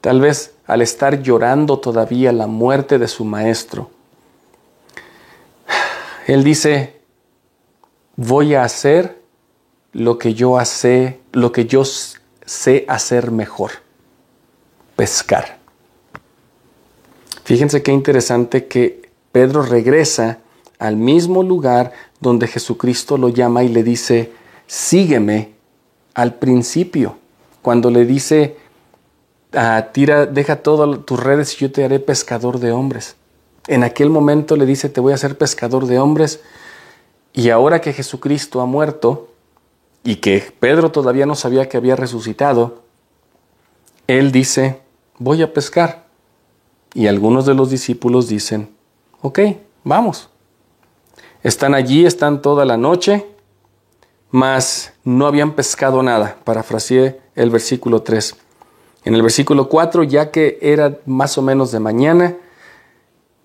tal 0.00 0.20
vez 0.20 0.52
al 0.66 0.82
estar 0.82 1.22
llorando 1.22 1.78
todavía 1.78 2.32
la 2.32 2.48
muerte 2.48 2.98
de 2.98 3.06
su 3.06 3.24
maestro, 3.24 3.88
él 6.26 6.42
dice, 6.42 6.98
voy 8.16 8.56
a 8.56 8.64
hacer 8.64 9.22
lo 9.92 10.18
que 10.18 10.34
yo 10.34 10.58
lo 11.30 11.52
que 11.52 11.66
yo 11.66 11.84
sé 11.84 12.84
hacer 12.88 13.30
mejor, 13.30 13.70
pescar. 14.96 15.58
Fíjense 17.44 17.84
qué 17.84 17.92
interesante 17.92 18.66
que 18.66 19.08
Pedro 19.30 19.62
regresa 19.62 20.38
al 20.80 20.96
mismo 20.96 21.44
lugar 21.44 21.92
donde 22.18 22.48
Jesucristo 22.48 23.16
lo 23.18 23.28
llama 23.28 23.62
y 23.62 23.68
le 23.68 23.84
dice, 23.84 24.32
sígueme 24.68 25.54
al 26.14 26.34
principio 26.34 27.16
cuando 27.62 27.90
le 27.90 28.04
dice, 28.04 28.56
tira, 29.92 30.26
deja 30.26 30.62
todas 30.62 31.04
tus 31.04 31.18
redes 31.18 31.54
y 31.54 31.64
yo 31.64 31.72
te 31.72 31.84
haré 31.84 31.98
pescador 31.98 32.60
de 32.60 32.70
hombres. 32.70 33.16
En 33.66 33.82
aquel 33.82 34.10
momento 34.10 34.56
le 34.56 34.64
dice, 34.64 34.88
te 34.88 35.00
voy 35.00 35.12
a 35.12 35.16
hacer 35.16 35.36
pescador 35.36 35.86
de 35.86 35.98
hombres. 35.98 36.40
Y 37.32 37.50
ahora 37.50 37.80
que 37.80 37.92
Jesucristo 37.92 38.60
ha 38.60 38.66
muerto 38.66 39.28
y 40.04 40.16
que 40.16 40.52
Pedro 40.58 40.92
todavía 40.92 41.26
no 41.26 41.34
sabía 41.34 41.68
que 41.68 41.76
había 41.76 41.96
resucitado, 41.96 42.82
él 44.06 44.32
dice, 44.32 44.80
voy 45.18 45.42
a 45.42 45.52
pescar. 45.52 46.06
Y 46.94 47.06
algunos 47.06 47.44
de 47.44 47.54
los 47.54 47.70
discípulos 47.70 48.28
dicen, 48.28 48.70
ok, 49.20 49.40
vamos. 49.84 50.30
Están 51.42 51.74
allí, 51.74 52.06
están 52.06 52.40
toda 52.40 52.64
la 52.64 52.76
noche, 52.76 53.26
mas 54.30 54.92
no 55.04 55.26
habían 55.26 55.52
pescado 55.52 56.02
nada. 56.02 56.38
Parafraseé 56.44 57.20
el 57.34 57.50
versículo 57.50 58.02
3. 58.02 58.36
En 59.04 59.14
el 59.14 59.22
versículo 59.22 59.68
4, 59.68 60.02
ya 60.02 60.30
que 60.30 60.58
era 60.60 60.98
más 61.06 61.38
o 61.38 61.42
menos 61.42 61.72
de 61.72 61.80
mañana, 61.80 62.36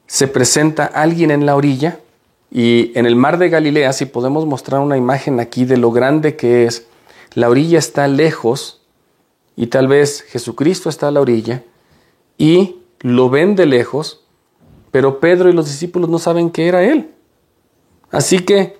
se 0.08 0.28
presenta 0.28 0.86
alguien 0.86 1.32
en 1.32 1.46
la 1.46 1.56
orilla 1.56 2.00
y 2.52 2.92
en 2.96 3.06
el 3.06 3.16
mar 3.16 3.38
de 3.38 3.50
Galilea, 3.50 3.94
si 3.94 4.06
podemos 4.06 4.46
mostrar 4.46 4.82
una 4.82 4.98
imagen 4.98 5.40
aquí 5.40 5.66
de 5.66 5.78
lo 5.78 5.92
grande 5.92 6.36
que 6.36 6.66
es, 6.66 6.86
la 7.34 7.50
orilla 7.50 7.80
está 7.80 8.08
lejos 8.08 8.82
y 9.56 9.68
tal 9.68 9.88
vez 9.88 10.22
Jesucristo 10.22 10.90
está 10.90 11.08
a 11.08 11.12
la 11.12 11.22
orilla 11.22 11.64
y 12.38 12.78
lo 13.00 13.30
ven 13.30 13.56
de 13.56 13.66
lejos, 13.66 14.24
pero 14.92 15.20
Pedro 15.20 15.50
y 15.50 15.54
los 15.54 15.66
discípulos 15.66 16.10
no 16.10 16.20
saben 16.20 16.52
que 16.52 16.68
era 16.68 16.84
Él. 16.84 17.12
Así 18.12 18.40
que 18.40 18.78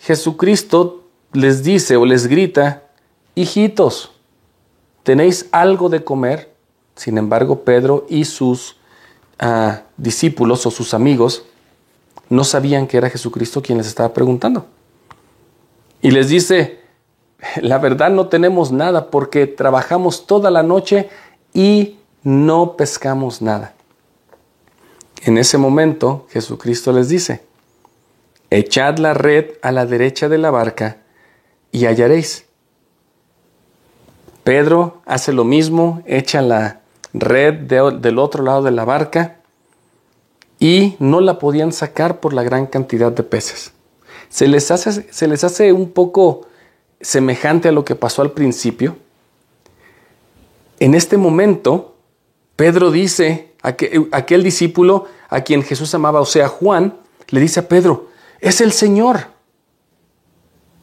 Jesucristo 0.00 1.03
les 1.34 1.64
dice 1.64 1.96
o 1.96 2.06
les 2.06 2.28
grita, 2.28 2.84
hijitos, 3.34 4.12
¿tenéis 5.02 5.48
algo 5.50 5.88
de 5.88 6.02
comer? 6.02 6.54
Sin 6.94 7.18
embargo, 7.18 7.64
Pedro 7.64 8.06
y 8.08 8.24
sus 8.24 8.76
ah, 9.40 9.82
discípulos 9.96 10.64
o 10.64 10.70
sus 10.70 10.94
amigos 10.94 11.44
no 12.30 12.44
sabían 12.44 12.86
que 12.86 12.96
era 12.96 13.10
Jesucristo 13.10 13.60
quien 13.60 13.78
les 13.78 13.88
estaba 13.88 14.14
preguntando. 14.14 14.66
Y 16.00 16.12
les 16.12 16.28
dice, 16.28 16.78
la 17.60 17.78
verdad 17.78 18.10
no 18.10 18.28
tenemos 18.28 18.70
nada 18.70 19.10
porque 19.10 19.48
trabajamos 19.48 20.26
toda 20.26 20.50
la 20.52 20.62
noche 20.62 21.08
y 21.52 21.96
no 22.22 22.76
pescamos 22.76 23.42
nada. 23.42 23.74
En 25.22 25.36
ese 25.36 25.58
momento 25.58 26.26
Jesucristo 26.30 26.92
les 26.92 27.08
dice, 27.08 27.42
echad 28.50 28.98
la 28.98 29.14
red 29.14 29.46
a 29.62 29.72
la 29.72 29.84
derecha 29.84 30.28
de 30.28 30.38
la 30.38 30.50
barca 30.52 30.98
y 31.74 31.86
hallaréis. 31.86 32.44
Pedro 34.44 35.02
hace 35.06 35.32
lo 35.32 35.42
mismo, 35.42 36.02
echa 36.06 36.40
la 36.40 36.82
red 37.12 37.54
del 37.54 38.18
otro 38.20 38.44
lado 38.44 38.62
de 38.62 38.70
la 38.70 38.84
barca 38.84 39.38
y 40.60 40.94
no 41.00 41.20
la 41.20 41.40
podían 41.40 41.72
sacar 41.72 42.20
por 42.20 42.32
la 42.32 42.44
gran 42.44 42.66
cantidad 42.66 43.10
de 43.10 43.24
peces. 43.24 43.72
Se 44.28 44.46
les 44.46 44.70
hace, 44.70 45.12
se 45.12 45.26
les 45.26 45.42
hace 45.42 45.72
un 45.72 45.90
poco 45.90 46.46
semejante 47.00 47.68
a 47.68 47.72
lo 47.72 47.84
que 47.84 47.96
pasó 47.96 48.22
al 48.22 48.30
principio. 48.30 48.96
En 50.78 50.94
este 50.94 51.16
momento, 51.16 51.96
Pedro 52.54 52.92
dice, 52.92 53.52
aquel, 53.62 54.08
aquel 54.12 54.44
discípulo 54.44 55.06
a 55.28 55.40
quien 55.40 55.64
Jesús 55.64 55.92
amaba, 55.92 56.20
o 56.20 56.26
sea, 56.26 56.46
Juan, 56.46 56.98
le 57.30 57.40
dice 57.40 57.58
a 57.60 57.68
Pedro, 57.68 58.10
es 58.38 58.60
el 58.60 58.70
Señor. 58.70 59.33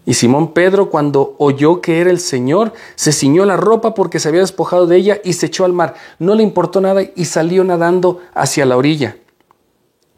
Y 0.05 0.15
Simón 0.15 0.53
Pedro, 0.53 0.89
cuando 0.89 1.35
oyó 1.37 1.79
que 1.79 2.01
era 2.01 2.09
el 2.09 2.19
Señor, 2.19 2.73
se 2.95 3.11
ciñó 3.11 3.45
la 3.45 3.55
ropa 3.55 3.93
porque 3.93 4.19
se 4.19 4.29
había 4.29 4.41
despojado 4.41 4.87
de 4.87 4.97
ella 4.97 5.21
y 5.23 5.33
se 5.33 5.45
echó 5.45 5.63
al 5.63 5.73
mar. 5.73 5.93
No 6.17 6.33
le 6.33 6.43
importó 6.43 6.81
nada 6.81 7.03
y 7.15 7.25
salió 7.25 7.63
nadando 7.63 8.19
hacia 8.33 8.65
la 8.65 8.77
orilla. 8.77 9.17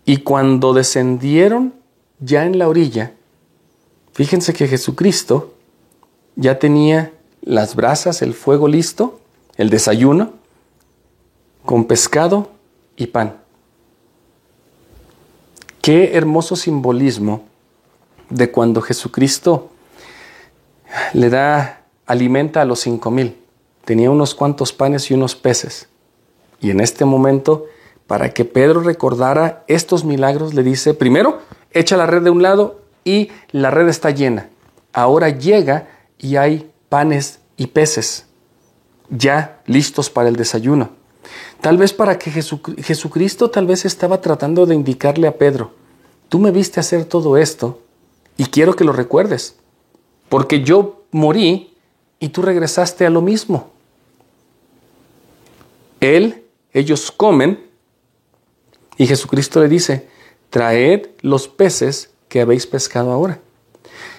Y 0.06 0.18
cuando 0.18 0.74
descendieron 0.74 1.74
ya 2.20 2.46
en 2.46 2.60
la 2.60 2.70
orilla, 2.70 3.14
fíjense 4.14 4.54
que 4.54 4.68
Jesucristo 4.68 5.54
ya 6.36 6.60
tenía 6.60 7.12
las 7.42 7.76
brasas, 7.76 8.22
el 8.22 8.34
fuego 8.34 8.70
listo, 8.70 9.20
el 9.58 9.70
desayuno, 9.70 10.32
con 11.66 11.86
pescado 11.86 12.52
y 12.96 13.08
pan. 13.08 13.38
Qué 15.82 16.16
hermoso 16.16 16.56
simbolismo 16.56 17.44
de 18.30 18.50
cuando 18.52 18.82
Jesucristo 18.82 19.70
le 21.14 21.30
da, 21.30 21.84
alimenta 22.06 22.62
a 22.62 22.66
los 22.66 22.80
cinco 22.80 23.12
mil. 23.12 23.38
Tenía 23.86 24.10
unos 24.10 24.36
cuantos 24.36 24.74
panes 24.74 25.10
y 25.12 25.14
unos 25.14 25.36
peces. 25.36 25.90
Y 26.60 26.72
en 26.72 26.80
este 26.80 27.06
momento, 27.06 27.66
para 28.08 28.34
que 28.34 28.46
Pedro 28.46 28.82
recordara 28.82 29.64
estos 29.68 30.06
milagros, 30.06 30.54
le 30.54 30.64
dice, 30.64 30.94
primero, 30.94 31.42
echa 31.72 31.98
la 31.98 32.06
red 32.06 32.22
de 32.22 32.30
un 32.30 32.42
lado 32.42 32.82
y 33.04 33.32
la 33.52 33.72
red 33.72 33.90
está 33.90 34.12
llena. 34.12 34.50
Ahora 34.94 35.30
llega 35.30 35.90
y 36.18 36.38
hay 36.38 36.72
panes 36.90 37.40
y 37.58 37.68
peces 37.68 38.28
ya 39.10 39.62
listos 39.66 40.10
para 40.10 40.30
el 40.30 40.36
desayuno. 40.36 40.92
Tal 41.62 41.78
vez 41.78 41.94
para 41.94 42.18
que 42.18 42.32
Jesucristo 42.32 43.50
tal 43.50 43.66
vez 43.66 43.86
estaba 43.86 44.22
tratando 44.22 44.66
de 44.66 44.76
indicarle 44.76 45.28
a 45.28 45.38
Pedro, 45.38 45.72
tú 46.30 46.40
me 46.40 46.52
viste 46.52 46.80
hacer 46.80 47.06
todo 47.06 47.38
esto 47.38 47.82
y 48.38 48.46
quiero 48.46 48.76
que 48.76 48.84
lo 48.84 48.92
recuerdes, 48.92 49.56
porque 50.34 50.64
yo 50.64 51.04
morí 51.12 51.76
y 52.20 52.30
tú 52.30 52.42
regresaste 52.42 53.06
a 53.06 53.12
lo 53.12 53.22
mismo. 53.22 53.70
Él, 56.00 56.42
ellos 56.74 57.12
comen 57.12 57.64
y 58.98 59.06
Jesucristo 59.06 59.62
le 59.62 59.68
dice, 59.68 60.08
traed 60.50 61.10
los 61.22 61.48
peces 61.48 62.10
que 62.30 62.42
habéis 62.42 62.66
pescado 62.66 63.12
ahora. 63.12 63.42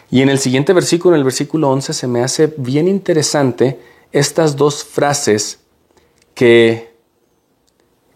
Y 0.09 0.23
en 0.23 0.29
el 0.29 0.39
siguiente 0.39 0.73
versículo, 0.73 1.17
en 1.17 1.19
el 1.19 1.25
versículo 1.25 1.69
11, 1.71 1.93
se 1.93 2.07
me 2.07 2.23
hace 2.23 2.55
bien 2.59 2.87
interesante 2.87 3.81
estas 4.13 4.55
dos 4.55 4.85
frases 4.85 5.59
que, 6.35 6.95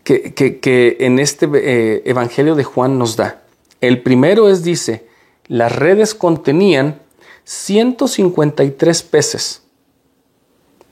que, 0.05 0.97
en 1.01 1.19
este 1.19 1.49
eh, 1.53 2.03
Evangelio 2.05 2.55
de 2.55 2.63
Juan 2.63 2.97
nos 2.97 3.17
da. 3.17 3.43
El 3.81 4.03
primero 4.05 4.49
es, 4.49 4.63
dice, 4.63 5.09
las 5.49 5.75
redes 5.75 6.15
contenían 6.15 7.08
153 7.49 9.03
peces 9.05 9.63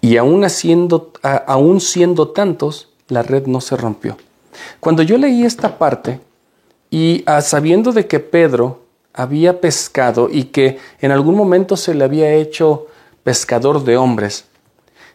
y 0.01 0.16
aún, 0.16 0.42
haciendo, 0.42 1.12
aún 1.23 1.83
siendo 1.83 2.29
tantos, 2.29 2.88
la 3.09 3.23
red 3.23 3.47
no 3.47 3.61
se 3.61 3.77
rompió. 3.77 4.16
Cuando 4.81 5.03
yo 5.03 5.19
leí 5.19 5.45
esta 5.45 5.77
parte 5.77 6.19
y 6.88 7.23
ah, 7.27 7.42
sabiendo 7.42 7.92
de 7.92 8.07
que 8.07 8.21
Pedro 8.21 8.81
había 9.12 9.61
pescado 9.61 10.31
y 10.33 10.45
que 10.45 10.79
en 11.03 11.11
algún 11.11 11.35
momento 11.35 11.77
se 11.77 11.92
le 11.92 12.05
había 12.05 12.33
hecho 12.33 12.87
pescador 13.23 13.85
de 13.85 13.99
hombres, 13.99 14.47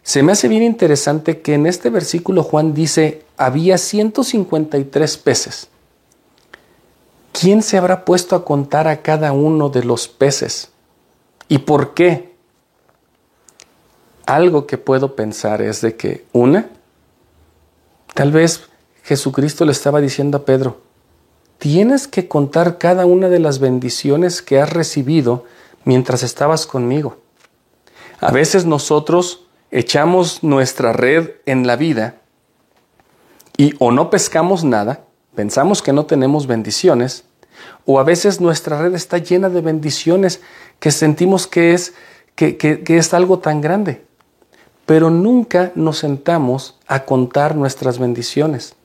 se 0.03 0.21
me 0.21 0.33
hace 0.33 0.47
bien 0.47 0.61
interesante 0.61 1.41
que 1.41 1.55
en 1.55 1.65
este 1.65 1.89
versículo 1.89 2.43
Juan 2.43 2.75
dice, 2.75 3.23
había 3.35 3.79
153 3.79 5.17
peces. 5.17 5.69
¿Quién 7.31 7.63
se 7.63 7.79
habrá 7.79 8.05
puesto 8.05 8.35
a 8.35 8.45
contar 8.45 8.87
a 8.87 9.01
cada 9.01 9.31
uno 9.31 9.69
de 9.69 9.83
los 9.83 10.07
peces? 10.07 10.71
¿Y 11.51 11.57
por 11.57 11.93
qué? 11.93 12.33
Algo 14.25 14.67
que 14.67 14.77
puedo 14.77 15.17
pensar 15.17 15.61
es 15.61 15.81
de 15.81 15.97
que, 15.97 16.25
una, 16.31 16.69
tal 18.13 18.31
vez 18.31 18.69
Jesucristo 19.03 19.65
le 19.65 19.73
estaba 19.73 19.99
diciendo 19.99 20.37
a 20.37 20.45
Pedro, 20.45 20.79
tienes 21.57 22.07
que 22.07 22.29
contar 22.29 22.77
cada 22.77 23.05
una 23.05 23.27
de 23.27 23.39
las 23.39 23.59
bendiciones 23.59 24.41
que 24.41 24.61
has 24.61 24.71
recibido 24.71 25.43
mientras 25.83 26.23
estabas 26.23 26.65
conmigo. 26.65 27.17
A 28.21 28.31
veces 28.31 28.65
nosotros 28.65 29.45
echamos 29.71 30.43
nuestra 30.43 30.93
red 30.93 31.31
en 31.45 31.67
la 31.67 31.75
vida 31.75 32.21
y 33.57 33.73
o 33.79 33.91
no 33.91 34.09
pescamos 34.09 34.63
nada, 34.63 35.03
pensamos 35.35 35.81
que 35.81 35.91
no 35.91 36.05
tenemos 36.05 36.47
bendiciones, 36.47 37.25
o 37.85 37.99
a 37.99 38.03
veces 38.03 38.41
nuestra 38.41 38.81
red 38.81 38.93
está 38.93 39.17
llena 39.17 39.49
de 39.49 39.61
bendiciones 39.61 40.41
que 40.79 40.91
sentimos 40.91 41.47
que 41.47 41.73
es, 41.73 41.93
que, 42.35 42.57
que 42.57 42.97
es 42.97 43.13
algo 43.13 43.39
tan 43.39 43.61
grande, 43.61 44.03
pero 44.85 45.09
nunca 45.09 45.71
nos 45.75 45.99
sentamos 45.99 46.77
a 46.87 47.05
contar 47.05 47.55
nuestras 47.55 47.99
bendiciones. 47.99 48.75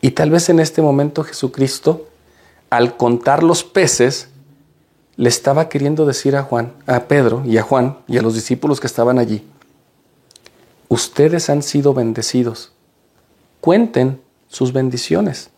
Y 0.00 0.12
tal 0.12 0.30
vez 0.30 0.48
en 0.48 0.60
este 0.60 0.82
momento 0.82 1.24
Jesucristo, 1.24 2.08
al 2.70 2.96
contar 2.96 3.42
los 3.42 3.64
peces, 3.64 4.28
le 5.16 5.28
estaba 5.28 5.68
queriendo 5.68 6.06
decir 6.06 6.34
a 6.34 6.42
Juan, 6.42 6.72
a 6.86 7.00
Pedro 7.00 7.42
y 7.44 7.58
a 7.58 7.62
Juan 7.62 7.98
y 8.08 8.16
a 8.16 8.22
los 8.22 8.34
discípulos 8.34 8.80
que 8.80 8.86
estaban 8.86 9.18
allí, 9.18 9.46
ustedes 10.88 11.50
han 11.50 11.62
sido 11.62 11.92
bendecidos. 11.92 12.72
Cuenten 13.60 14.20
sus 14.48 14.72
bendiciones. 14.72 15.49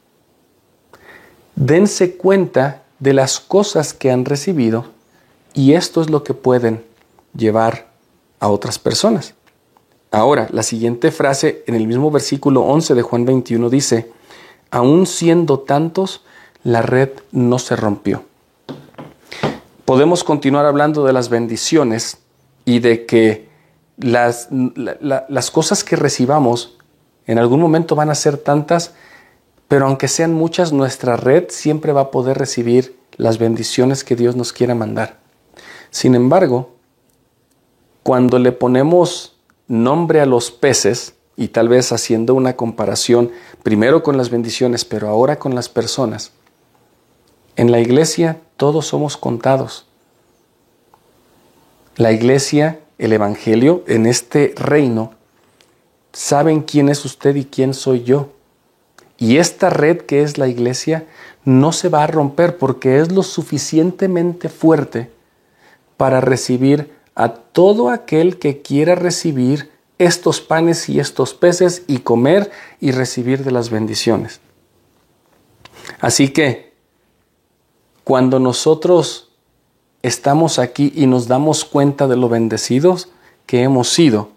Dense 1.64 2.16
cuenta 2.16 2.83
de 2.98 3.12
las 3.12 3.38
cosas 3.38 3.94
que 3.94 4.11
han 4.11 4.25
recibido 4.25 4.87
y 5.55 5.75
esto 5.75 6.03
es 6.03 6.11
lo 6.11 6.25
que 6.25 6.35
pueden 6.35 6.85
llevar 7.37 7.87
a 8.40 8.48
otras 8.48 8.81
personas. 8.81 9.35
Ahora, 10.11 10.48
la 10.51 10.64
siguiente 10.64 11.12
frase 11.12 11.62
en 11.68 11.77
el 11.77 11.87
mismo 11.87 12.11
versículo 12.11 12.62
11 12.62 12.96
de 12.96 13.03
Juan 13.03 13.25
21 13.27 13.70
dice, 13.70 14.11
aún 14.72 15.07
siendo 15.07 15.61
tantos, 15.61 16.25
la 16.64 16.83
red 16.83 17.11
no 17.31 17.61
se 17.61 17.77
rompió. 17.77 18.25
Podemos 19.85 20.25
continuar 20.25 20.66
hablando 20.66 21.05
de 21.05 21.12
las 21.12 21.29
bendiciones 21.29 22.18
y 22.64 22.81
de 22.81 23.07
que 23.07 23.48
las, 23.98 24.48
las 24.51 25.51
cosas 25.53 25.85
que 25.85 25.94
recibamos 25.94 26.77
en 27.29 27.38
algún 27.38 27.61
momento 27.61 27.94
van 27.94 28.11
a 28.11 28.16
ser 28.16 28.37
tantas, 28.37 28.94
pero 29.68 29.87
aunque 29.87 30.09
sean 30.09 30.35
muchas, 30.35 30.72
nuestra 30.72 31.16
red 31.16 31.44
siempre 31.48 31.92
va 31.92 32.03
a 32.03 32.11
poder 32.11 32.38
recibir 32.38 32.98
las 33.16 33.38
bendiciones 33.38 34.05
que 34.05 34.16
Dios 34.16 34.37
nos 34.37 34.53
quiera 34.53 34.75
mandar. 34.75 35.18
Sin 35.90 36.14
embargo, 36.14 36.75
cuando 38.03 38.38
le 38.38 38.53
ponemos 38.53 39.37
nombre 39.68 40.20
a 40.20 40.27
los 40.27 40.51
peces, 40.51 41.14
y 41.37 41.48
tal 41.48 41.68
vez 41.68 41.92
haciendo 41.92 42.35
una 42.35 42.57
comparación 42.57 43.31
primero 43.62 44.03
con 44.03 44.16
las 44.16 44.31
bendiciones, 44.31 44.85
pero 44.85 45.09
ahora 45.09 45.38
con 45.38 45.55
las 45.55 45.68
personas, 45.68 46.33
en 47.57 47.70
la 47.72 47.81
iglesia 47.81 48.40
todos 48.57 48.87
somos 48.87 49.16
contados. 49.16 49.87
La 51.96 52.12
iglesia 52.12 52.81
el 53.03 53.12
Evangelio, 53.12 53.83
en 53.88 54.07
este 54.07 54.55
reino, 54.57 55.14
saben 56.12 56.62
quién 56.62 56.88
es 56.88 57.05
usted 57.05 57.35
y 57.35 57.46
quién 57.46 57.75
soy 57.75 58.05
yo. 58.05 58.29
Y 59.22 59.38
esta 59.38 59.70
red 59.70 59.98
que 59.98 60.24
es 60.24 60.37
la 60.37 60.48
iglesia 60.48 61.06
no 61.44 61.70
se 61.70 61.88
va 61.88 62.02
a 62.02 62.08
romper 62.08 62.58
porque 62.58 62.98
es 62.98 63.12
lo 63.12 63.22
suficientemente 63.22 64.48
fuerte 64.48 65.12
para 65.96 66.20
recibir 66.20 66.92
a 67.14 67.28
todo 67.28 67.90
aquel 67.90 68.40
que 68.40 68.62
quiera 68.62 68.96
recibir 68.96 69.70
estos 69.98 70.40
panes 70.40 70.88
y 70.88 70.98
estos 70.98 71.35
peces 71.35 71.85
y 71.87 71.98
comer 71.98 72.50
y 72.80 72.90
recibir 72.90 73.44
de 73.44 73.52
las 73.52 73.70
bendiciones. 73.70 74.40
Así 76.00 76.30
que 76.30 76.72
cuando 78.02 78.40
nosotros 78.40 79.30
estamos 80.02 80.58
aquí 80.58 80.92
y 80.96 81.06
nos 81.06 81.28
damos 81.28 81.64
cuenta 81.64 82.08
de 82.08 82.16
lo 82.16 82.28
bendecidos 82.28 83.08
que 83.46 83.62
hemos 83.62 83.88
sido, 83.88 84.30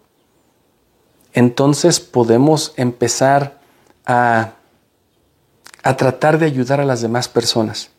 entonces 1.33 1.99
podemos 1.99 2.75
empezar 2.77 3.59
a, 4.05 4.54
a 5.85 5.95
tratar 5.95 6.39
de 6.39 6.47
ayudar 6.47 6.81
a 6.81 6.85
las 6.85 7.01
demás 7.01 7.29
personas. 7.29 7.91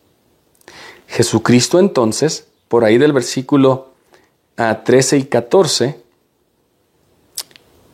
Jesucristo 1.06 1.78
entonces, 1.78 2.48
por 2.66 2.84
ahí 2.84 2.98
del 2.98 3.12
versículo 3.12 3.92
a 4.56 4.82
13 4.82 5.18
y 5.18 5.24
14, 5.26 6.00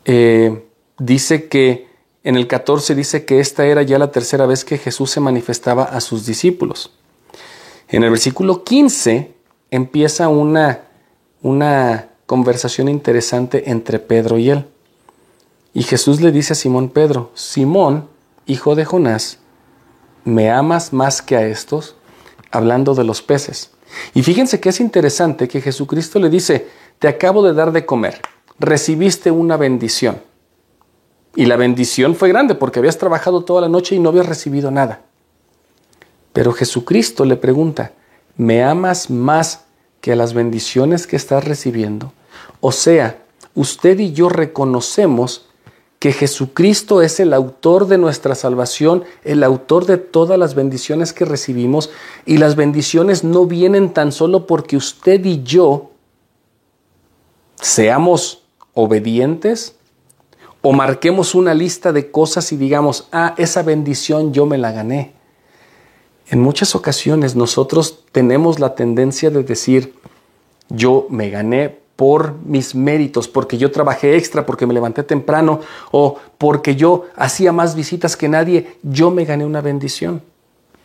eh, 0.05 0.65
dice 0.97 1.47
que 1.47 1.87
en 2.23 2.35
el 2.37 2.47
14 2.47 2.95
dice 2.95 3.23
que 3.23 3.39
esta 3.39 3.67
era 3.67 3.83
ya 3.83 3.99
la 3.99 4.11
tercera 4.11 4.47
vez 4.47 4.65
que 4.65 4.79
Jesús 4.79 5.11
se 5.11 5.19
manifestaba 5.19 5.83
a 5.83 6.01
sus 6.01 6.25
discípulos. 6.25 6.91
En 7.87 8.03
el 8.03 8.09
versículo 8.09 8.63
15 8.63 9.31
empieza 9.69 10.27
una, 10.27 10.85
una 11.43 12.09
conversación 12.25 12.89
interesante 12.89 13.69
entre 13.69 13.99
Pedro 13.99 14.39
y 14.39 14.49
él. 14.49 14.65
Y 15.71 15.83
Jesús 15.83 16.19
le 16.19 16.31
dice 16.31 16.53
a 16.53 16.55
Simón 16.55 16.89
Pedro, 16.89 17.29
Simón, 17.35 18.09
hijo 18.47 18.73
de 18.73 18.85
Jonás, 18.85 19.37
¿me 20.25 20.49
amas 20.49 20.93
más 20.93 21.21
que 21.21 21.35
a 21.35 21.45
estos? 21.45 21.95
Hablando 22.51 22.95
de 22.95 23.03
los 23.03 23.21
peces. 23.21 23.71
Y 24.13 24.23
fíjense 24.23 24.59
que 24.59 24.69
es 24.69 24.79
interesante 24.79 25.47
que 25.47 25.61
Jesucristo 25.61 26.19
le 26.19 26.29
dice, 26.29 26.67
te 26.99 27.07
acabo 27.07 27.43
de 27.43 27.53
dar 27.53 27.71
de 27.71 27.85
comer, 27.85 28.21
recibiste 28.59 29.31
una 29.31 29.57
bendición. 29.57 30.21
Y 31.35 31.45
la 31.45 31.55
bendición 31.55 32.15
fue 32.15 32.29
grande 32.29 32.55
porque 32.55 32.79
habías 32.79 32.97
trabajado 32.97 33.43
toda 33.43 33.61
la 33.61 33.69
noche 33.69 33.95
y 33.95 33.99
no 33.99 34.09
habías 34.09 34.27
recibido 34.27 34.71
nada. 34.71 35.01
Pero 36.31 36.51
Jesucristo 36.51 37.25
le 37.25 37.37
pregunta, 37.37 37.93
¿me 38.37 38.63
amas 38.63 39.09
más 39.09 39.65
que 40.01 40.11
a 40.11 40.15
las 40.15 40.33
bendiciones 40.33 41.07
que 41.07 41.15
estás 41.15 41.43
recibiendo? 41.43 42.13
O 42.59 42.71
sea, 42.71 43.19
usted 43.55 43.99
y 43.99 44.13
yo 44.13 44.29
reconocemos 44.29 45.47
que 46.03 46.11
Jesucristo 46.11 47.01
es 47.01 47.21
el 47.21 47.33
autor 47.33 47.87
de 47.87 47.97
nuestra 47.97 48.35
salvación, 48.35 49.05
el 49.23 49.41
autor 49.41 49.85
de 49.85 49.95
todas 49.97 50.37
las 50.37 50.53
bendiciones 50.53 51.13
que 51.13 51.23
recibimos, 51.23 51.91
y 52.25 52.39
las 52.39 52.57
bendiciones 52.57 53.23
no 53.23 53.45
vienen 53.45 53.93
tan 53.93 54.11
solo 54.11 54.45
porque 54.45 54.75
usted 54.75 55.23
y 55.23 55.43
yo 55.43 55.91
seamos 57.55 58.43
obedientes 58.73 59.75
o 60.61 60.73
marquemos 60.73 61.35
una 61.35 61.53
lista 61.53 61.93
de 61.93 62.11
cosas 62.11 62.51
y 62.51 62.57
digamos, 62.57 63.07
ah, 63.13 63.33
esa 63.37 63.63
bendición 63.63 64.33
yo 64.33 64.45
me 64.45 64.57
la 64.57 64.73
gané. 64.73 65.13
En 66.27 66.41
muchas 66.41 66.75
ocasiones 66.75 67.37
nosotros 67.37 68.03
tenemos 68.11 68.59
la 68.59 68.75
tendencia 68.75 69.29
de 69.29 69.41
decir, 69.43 69.95
yo 70.67 71.07
me 71.09 71.29
gané 71.29 71.79
por 71.95 72.35
mis 72.45 72.73
méritos, 72.73 73.27
porque 73.27 73.57
yo 73.57 73.71
trabajé 73.71 74.17
extra, 74.17 74.45
porque 74.45 74.65
me 74.65 74.73
levanté 74.73 75.03
temprano 75.03 75.61
o 75.91 76.17
porque 76.37 76.75
yo 76.75 77.05
hacía 77.15 77.51
más 77.51 77.75
visitas 77.75 78.17
que 78.17 78.27
nadie, 78.29 78.77
yo 78.81 79.11
me 79.11 79.25
gané 79.25 79.45
una 79.45 79.61
bendición. 79.61 80.21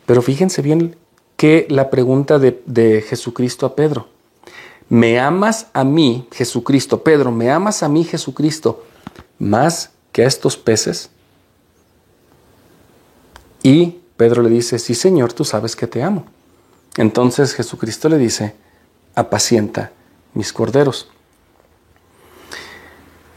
Pero 0.05 0.21
fíjense 0.21 0.61
bien 0.61 0.95
que 1.35 1.65
la 1.69 1.89
pregunta 1.89 2.37
de, 2.37 3.03
Jesucristo 3.07 3.65
a 3.65 3.75
Pedro. 3.75 4.07
¿Me 4.87 5.19
amas 5.19 5.67
a 5.73 5.83
mí, 5.83 6.27
Jesucristo? 6.31 7.03
Pedro, 7.03 7.31
¿me 7.31 7.51
amas 7.51 7.83
a 7.83 7.89
mí, 7.89 8.03
Jesucristo, 8.03 8.83
más 9.37 9.91
que 10.11 10.23
a 10.23 10.27
estos 10.27 10.57
peces? 10.57 11.09
Y 13.61 13.99
Pedro 14.17 14.41
le 14.41 14.49
dice, 14.49 14.79
sí, 14.79 14.95
Señor, 14.95 15.33
tú 15.33 15.45
sabes 15.45 15.75
que 15.75 15.87
te 15.87 16.01
amo. 16.01 16.25
Entonces 16.97 17.53
Jesucristo 17.53 18.09
le 18.09 18.17
dice, 18.17 18.55
apacienta 19.15 19.91
mis 20.33 20.53
corderos. 20.53 21.09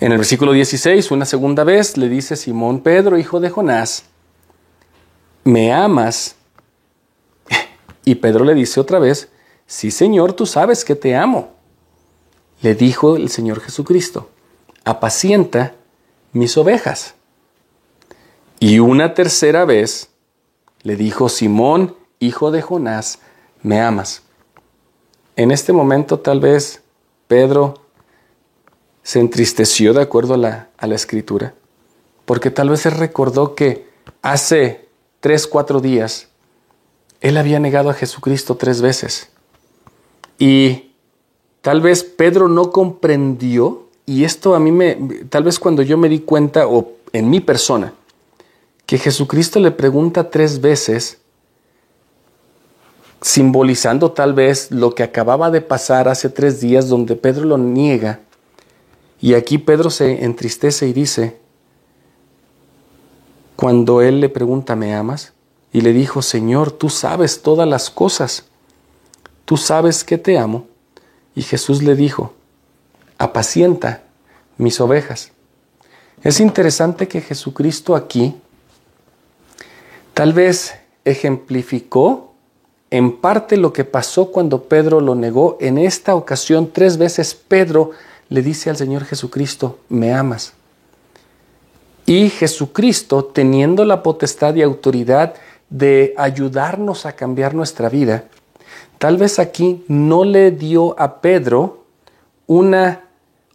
En 0.00 0.10
el 0.10 0.18
versículo 0.18 0.52
16, 0.52 1.12
una 1.12 1.24
segunda 1.24 1.62
vez, 1.62 1.96
le 1.96 2.08
dice 2.08 2.34
Simón 2.34 2.80
Pedro, 2.80 3.18
hijo 3.18 3.38
de 3.38 3.50
Jonás, 3.50 4.04
¿me 5.44 5.72
amas? 5.72 6.34
Y 8.04 8.16
Pedro 8.16 8.44
le 8.44 8.54
dice 8.54 8.80
otra 8.80 8.98
vez, 8.98 9.28
sí 9.66 9.92
Señor, 9.92 10.32
tú 10.32 10.44
sabes 10.44 10.84
que 10.84 10.96
te 10.96 11.14
amo. 11.14 11.52
Le 12.62 12.74
dijo 12.74 13.16
el 13.16 13.28
Señor 13.28 13.60
Jesucristo, 13.60 14.28
apacienta 14.84 15.74
mis 16.32 16.56
ovejas. 16.56 17.14
Y 18.58 18.80
una 18.80 19.14
tercera 19.14 19.64
vez 19.64 20.10
le 20.82 20.96
dijo, 20.96 21.28
Simón, 21.28 21.96
hijo 22.18 22.50
de 22.50 22.62
Jonás, 22.62 23.20
¿me 23.62 23.80
amas? 23.80 24.22
En 25.36 25.50
este 25.50 25.72
momento 25.72 26.18
tal 26.18 26.40
vez 26.40 26.81
Pedro 27.32 27.80
se 29.02 29.18
entristeció 29.18 29.94
de 29.94 30.02
acuerdo 30.02 30.34
a 30.34 30.36
la, 30.36 30.68
a 30.76 30.86
la 30.86 30.96
escritura, 30.96 31.54
porque 32.26 32.50
tal 32.50 32.68
vez 32.68 32.84
él 32.84 32.92
recordó 32.92 33.54
que 33.54 33.88
hace 34.20 34.86
tres, 35.20 35.46
cuatro 35.46 35.80
días 35.80 36.28
él 37.22 37.38
había 37.38 37.58
negado 37.58 37.88
a 37.88 37.94
Jesucristo 37.94 38.56
tres 38.56 38.82
veces. 38.82 39.30
Y 40.38 40.92
tal 41.62 41.80
vez 41.80 42.04
Pedro 42.04 42.48
no 42.48 42.70
comprendió, 42.70 43.88
y 44.04 44.24
esto 44.24 44.54
a 44.54 44.60
mí 44.60 44.70
me, 44.70 44.96
tal 45.30 45.44
vez 45.44 45.58
cuando 45.58 45.80
yo 45.80 45.96
me 45.96 46.10
di 46.10 46.18
cuenta, 46.18 46.66
o 46.66 46.92
en 47.14 47.30
mi 47.30 47.40
persona, 47.40 47.94
que 48.84 48.98
Jesucristo 48.98 49.58
le 49.58 49.70
pregunta 49.70 50.28
tres 50.28 50.60
veces, 50.60 51.21
simbolizando 53.22 54.10
tal 54.10 54.34
vez 54.34 54.70
lo 54.70 54.94
que 54.94 55.04
acababa 55.04 55.50
de 55.50 55.60
pasar 55.60 56.08
hace 56.08 56.28
tres 56.28 56.60
días 56.60 56.88
donde 56.88 57.16
Pedro 57.16 57.44
lo 57.44 57.56
niega. 57.56 58.20
Y 59.20 59.34
aquí 59.34 59.58
Pedro 59.58 59.90
se 59.90 60.24
entristece 60.24 60.88
y 60.88 60.92
dice, 60.92 61.38
cuando 63.54 64.02
él 64.02 64.20
le 64.20 64.28
pregunta, 64.28 64.74
¿me 64.74 64.94
amas? 64.94 65.32
Y 65.72 65.82
le 65.82 65.92
dijo, 65.92 66.20
Señor, 66.20 66.72
tú 66.72 66.90
sabes 66.90 67.42
todas 67.42 67.66
las 67.68 67.90
cosas, 67.90 68.44
tú 69.44 69.56
sabes 69.56 70.02
que 70.02 70.18
te 70.18 70.36
amo. 70.36 70.66
Y 71.36 71.42
Jesús 71.42 71.82
le 71.82 71.94
dijo, 71.94 72.34
apacienta 73.18 74.02
mis 74.58 74.80
ovejas. 74.80 75.30
Es 76.24 76.40
interesante 76.40 77.06
que 77.06 77.20
Jesucristo 77.20 77.94
aquí 77.94 78.34
tal 80.12 80.32
vez 80.32 80.74
ejemplificó 81.04 82.31
en 82.92 83.16
parte 83.16 83.56
lo 83.56 83.72
que 83.72 83.84
pasó 83.84 84.26
cuando 84.26 84.64
Pedro 84.64 85.00
lo 85.00 85.14
negó. 85.14 85.56
En 85.60 85.78
esta 85.78 86.14
ocasión, 86.14 86.70
tres 86.70 86.98
veces 86.98 87.34
Pedro 87.34 87.92
le 88.28 88.42
dice 88.42 88.68
al 88.68 88.76
Señor 88.76 89.06
Jesucristo, 89.06 89.78
me 89.88 90.12
amas. 90.12 90.52
Y 92.04 92.28
Jesucristo, 92.28 93.24
teniendo 93.24 93.86
la 93.86 94.02
potestad 94.02 94.54
y 94.56 94.62
autoridad 94.62 95.32
de 95.70 96.12
ayudarnos 96.18 97.06
a 97.06 97.12
cambiar 97.12 97.54
nuestra 97.54 97.88
vida, 97.88 98.24
tal 98.98 99.16
vez 99.16 99.38
aquí 99.38 99.82
no 99.88 100.26
le 100.26 100.50
dio 100.50 100.94
a 101.00 101.22
Pedro 101.22 101.84
una 102.46 103.04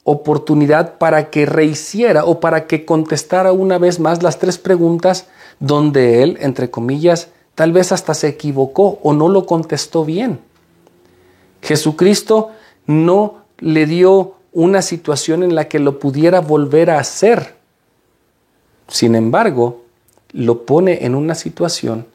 oportunidad 0.03 0.97
para 0.97 1.29
que 1.29 1.45
rehiciera 1.45 2.25
o 2.25 2.39
para 2.39 2.65
que 2.65 2.85
contestara 2.85 3.51
una 3.51 3.77
vez 3.77 3.99
más 3.99 4.23
las 4.23 4.39
tres 4.39 4.57
preguntas 4.57 5.27
donde 5.59 6.23
él, 6.23 6.39
entre 6.41 6.71
comillas, 6.71 7.29
Tal 7.57 7.71
vez 7.71 7.91
hasta 7.91 8.13
se 8.13 8.27
equivocó 8.27 8.99
o 9.01 9.13
no 9.13 9.29
lo 9.29 9.47
contestó 9.47 10.05
bien. 10.05 10.39
Jesucristo 11.63 12.51
no 12.85 13.45
le 13.57 13.87
dio 13.87 14.35
una 14.53 14.83
situación 14.83 15.41
en 15.41 15.55
la 15.55 15.67
que 15.67 15.79
lo 15.79 15.97
pudiera 15.97 16.39
volver 16.39 16.91
a 16.91 16.99
hacer. 16.99 17.55
Sin 18.87 19.15
embargo, 19.15 19.81
lo 20.33 20.67
pone 20.67 21.03
en 21.03 21.15
una 21.15 21.33
situación 21.33 22.05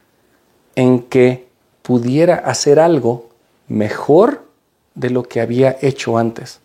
en 0.76 1.02
que 1.02 1.48
pudiera 1.82 2.36
hacer 2.36 2.78
algo 2.78 3.28
mejor 3.66 4.46
de 4.94 5.10
lo 5.10 5.24
que 5.24 5.40
había 5.40 5.76
hecho 5.82 6.18
antes. 6.18 6.60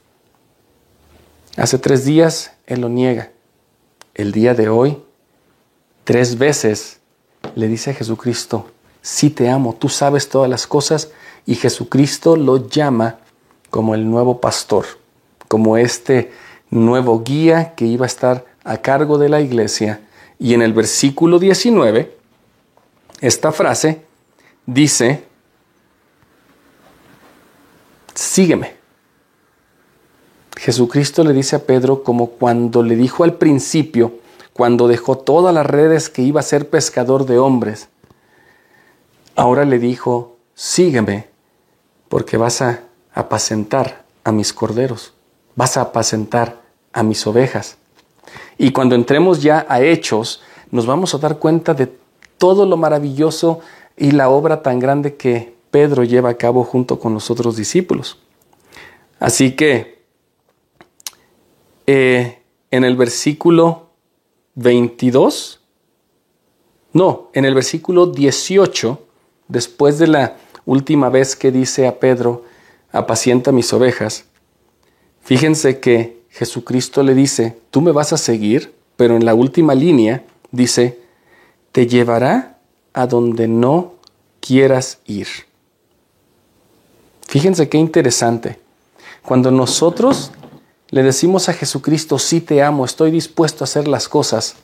Hace 1.55 1.79
tres 1.79 2.05
días 2.05 2.51
Él 2.67 2.81
lo 2.81 2.89
niega. 2.89 3.31
El 4.13 4.31
día 4.31 4.53
de 4.53 4.69
hoy, 4.69 4.99
tres 6.03 6.37
veces 6.37 6.99
le 7.57 7.67
dice 7.67 7.89
a 7.89 7.93
Jesucristo, 7.95 8.67
sí 9.01 9.31
te 9.31 9.49
amo, 9.49 9.73
tú 9.73 9.89
sabes 9.89 10.29
todas 10.29 10.47
las 10.47 10.67
cosas, 10.67 11.09
y 11.47 11.55
Jesucristo 11.55 12.35
lo 12.35 12.69
llama 12.69 13.17
como 13.71 13.95
el 13.95 14.07
nuevo 14.07 14.39
pastor, 14.39 14.85
como 15.47 15.75
este 15.75 16.31
nuevo 16.69 17.23
guía 17.23 17.73
que 17.73 17.85
iba 17.85 18.05
a 18.05 18.07
estar 18.07 18.45
a 18.63 18.77
cargo 18.77 19.17
de 19.17 19.29
la 19.29 19.41
iglesia. 19.41 20.01
Y 20.37 20.53
en 20.53 20.61
el 20.61 20.71
versículo 20.71 21.39
19, 21.39 22.15
esta 23.21 23.51
frase 23.51 24.03
dice, 24.67 25.23
sígueme. 28.13 28.75
Jesucristo 30.57 31.23
le 31.23 31.33
dice 31.33 31.55
a 31.55 31.65
Pedro 31.65 32.03
como 32.03 32.27
cuando 32.27 32.83
le 32.83 32.95
dijo 32.95 33.23
al 33.23 33.33
principio, 33.33 34.19
cuando 34.57 34.87
dejó 34.87 35.19
todas 35.19 35.53
las 35.53 35.67
redes 35.67 36.09
que 36.09 36.23
iba 36.23 36.39
a 36.39 36.43
ser 36.43 36.69
pescador 36.69 37.27
de 37.27 37.37
hombres. 37.37 37.89
Ahora 39.35 39.65
le 39.65 39.77
dijo, 39.77 40.35
sígueme, 40.55 41.27
porque 42.09 42.37
vas 42.37 42.63
a 42.63 42.81
apacentar 43.13 44.03
a 44.23 44.31
mis 44.31 44.53
corderos, 44.53 45.13
vas 45.55 45.77
a 45.77 45.81
apacentar 45.81 46.59
a 46.91 47.03
mis 47.03 47.27
ovejas. 47.27 47.77
Y 48.57 48.71
cuando 48.71 48.95
entremos 48.95 49.43
ya 49.43 49.67
a 49.69 49.81
hechos, 49.81 50.41
nos 50.71 50.87
vamos 50.87 51.13
a 51.13 51.19
dar 51.19 51.37
cuenta 51.37 51.75
de 51.75 51.95
todo 52.39 52.65
lo 52.65 52.77
maravilloso 52.77 53.59
y 53.95 54.11
la 54.11 54.29
obra 54.29 54.63
tan 54.63 54.79
grande 54.79 55.17
que 55.17 55.55
Pedro 55.69 56.03
lleva 56.03 56.29
a 56.29 56.37
cabo 56.37 56.63
junto 56.63 56.99
con 56.99 57.13
los 57.13 57.29
otros 57.29 57.55
discípulos. 57.55 58.17
Así 59.19 59.55
que 59.55 60.01
eh, 61.85 62.41
en 62.71 62.83
el 62.83 62.95
versículo 62.95 63.86
22, 64.57 65.59
no, 66.93 67.29
en 67.33 67.45
el 67.45 67.53
versículo 67.53 68.07
18, 68.07 68.99
después 69.47 69.99
de 69.99 70.07
la 70.07 70.37
última 70.65 71.09
vez 71.09 71.35
que 71.35 71.51
dice 71.51 71.85
a 71.85 71.99
Pedro, 71.99 72.43
apacienta 72.91 73.51
mis 73.51 73.71
ovejas, 73.71 74.25
fíjense 75.21 75.79
que 75.79 76.23
Jesucristo 76.29 77.03
le 77.03 77.13
dice, 77.13 77.59
tú 77.69 77.81
me 77.81 77.91
vas 77.91 78.13
a 78.13 78.17
seguir, 78.17 78.73
pero 78.95 79.15
en 79.15 79.25
la 79.25 79.35
última 79.35 79.75
línea 79.75 80.23
dice, 80.51 80.99
te 81.71 81.85
llevará 81.85 82.57
a 82.93 83.05
donde 83.05 83.47
no 83.47 83.93
quieras 84.39 84.97
ir. 85.05 85.27
Fíjense 87.27 87.69
qué 87.69 87.77
interesante. 87.77 88.59
Cuando 89.23 89.51
nosotros 89.51 90.31
le 90.89 91.03
decimos 91.03 91.49
a 91.49 91.53
Jesucristo, 91.53 92.19
sí 92.19 92.41
te 92.41 92.63
amo, 92.63 92.85
estoy 92.85 93.11
dispuesto 93.11 93.63
a 93.63 93.65
hacer 93.65 93.87
las 93.87 94.07
cosas, 94.07 94.55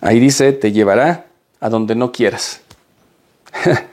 ahí 0.00 0.18
dice, 0.18 0.52
te 0.52 0.72
llevará 0.72 1.26
a 1.60 1.68
donde 1.68 1.94
no 1.94 2.12
quieras. 2.12 2.60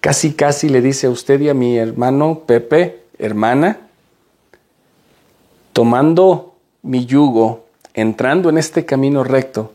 casi, 0.00 0.32
casi 0.34 0.68
le 0.68 0.80
dice 0.80 1.06
a 1.06 1.10
usted 1.10 1.40
y 1.40 1.48
a 1.48 1.54
mi 1.54 1.76
hermano 1.76 2.42
Pepe, 2.46 3.04
hermana, 3.18 3.78
tomando 5.72 6.54
mi 6.82 7.06
yugo 7.06 7.64
entrando 7.94 8.50
en 8.50 8.58
este 8.58 8.84
camino 8.84 9.24
recto, 9.24 9.72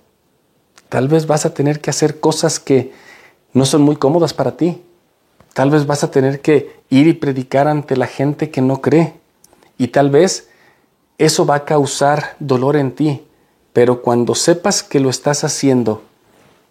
tal 0.89 1.07
vez 1.07 1.25
vas 1.25 1.45
a 1.45 1.53
tener 1.53 1.79
que 1.79 1.89
hacer 1.89 2.19
cosas 2.19 2.59
que 2.59 2.91
no 3.53 3.65
son 3.65 3.81
muy 3.81 3.95
cómodas 3.95 4.33
para 4.33 4.57
ti. 4.57 4.81
Tal 5.53 5.71
vez 5.71 5.87
vas 5.87 6.03
a 6.03 6.11
tener 6.11 6.41
que 6.41 6.79
ir 6.89 7.07
y 7.07 7.13
predicar 7.13 7.67
ante 7.67 7.97
la 7.97 8.07
gente 8.07 8.51
que 8.51 8.61
no 8.61 8.81
cree. 8.81 9.13
Y 9.79 9.87
tal 9.87 10.11
vez 10.11 10.49
eso 11.17 11.47
va 11.47 11.55
a 11.55 11.65
causar 11.65 12.35
dolor 12.39 12.75
en 12.75 12.91
ti. 12.91 13.23
Pero 13.73 14.03
cuando 14.03 14.35
sepas 14.35 14.83
que 14.83 14.99
lo 14.99 15.09
estás 15.09 15.43
haciendo, 15.43 16.03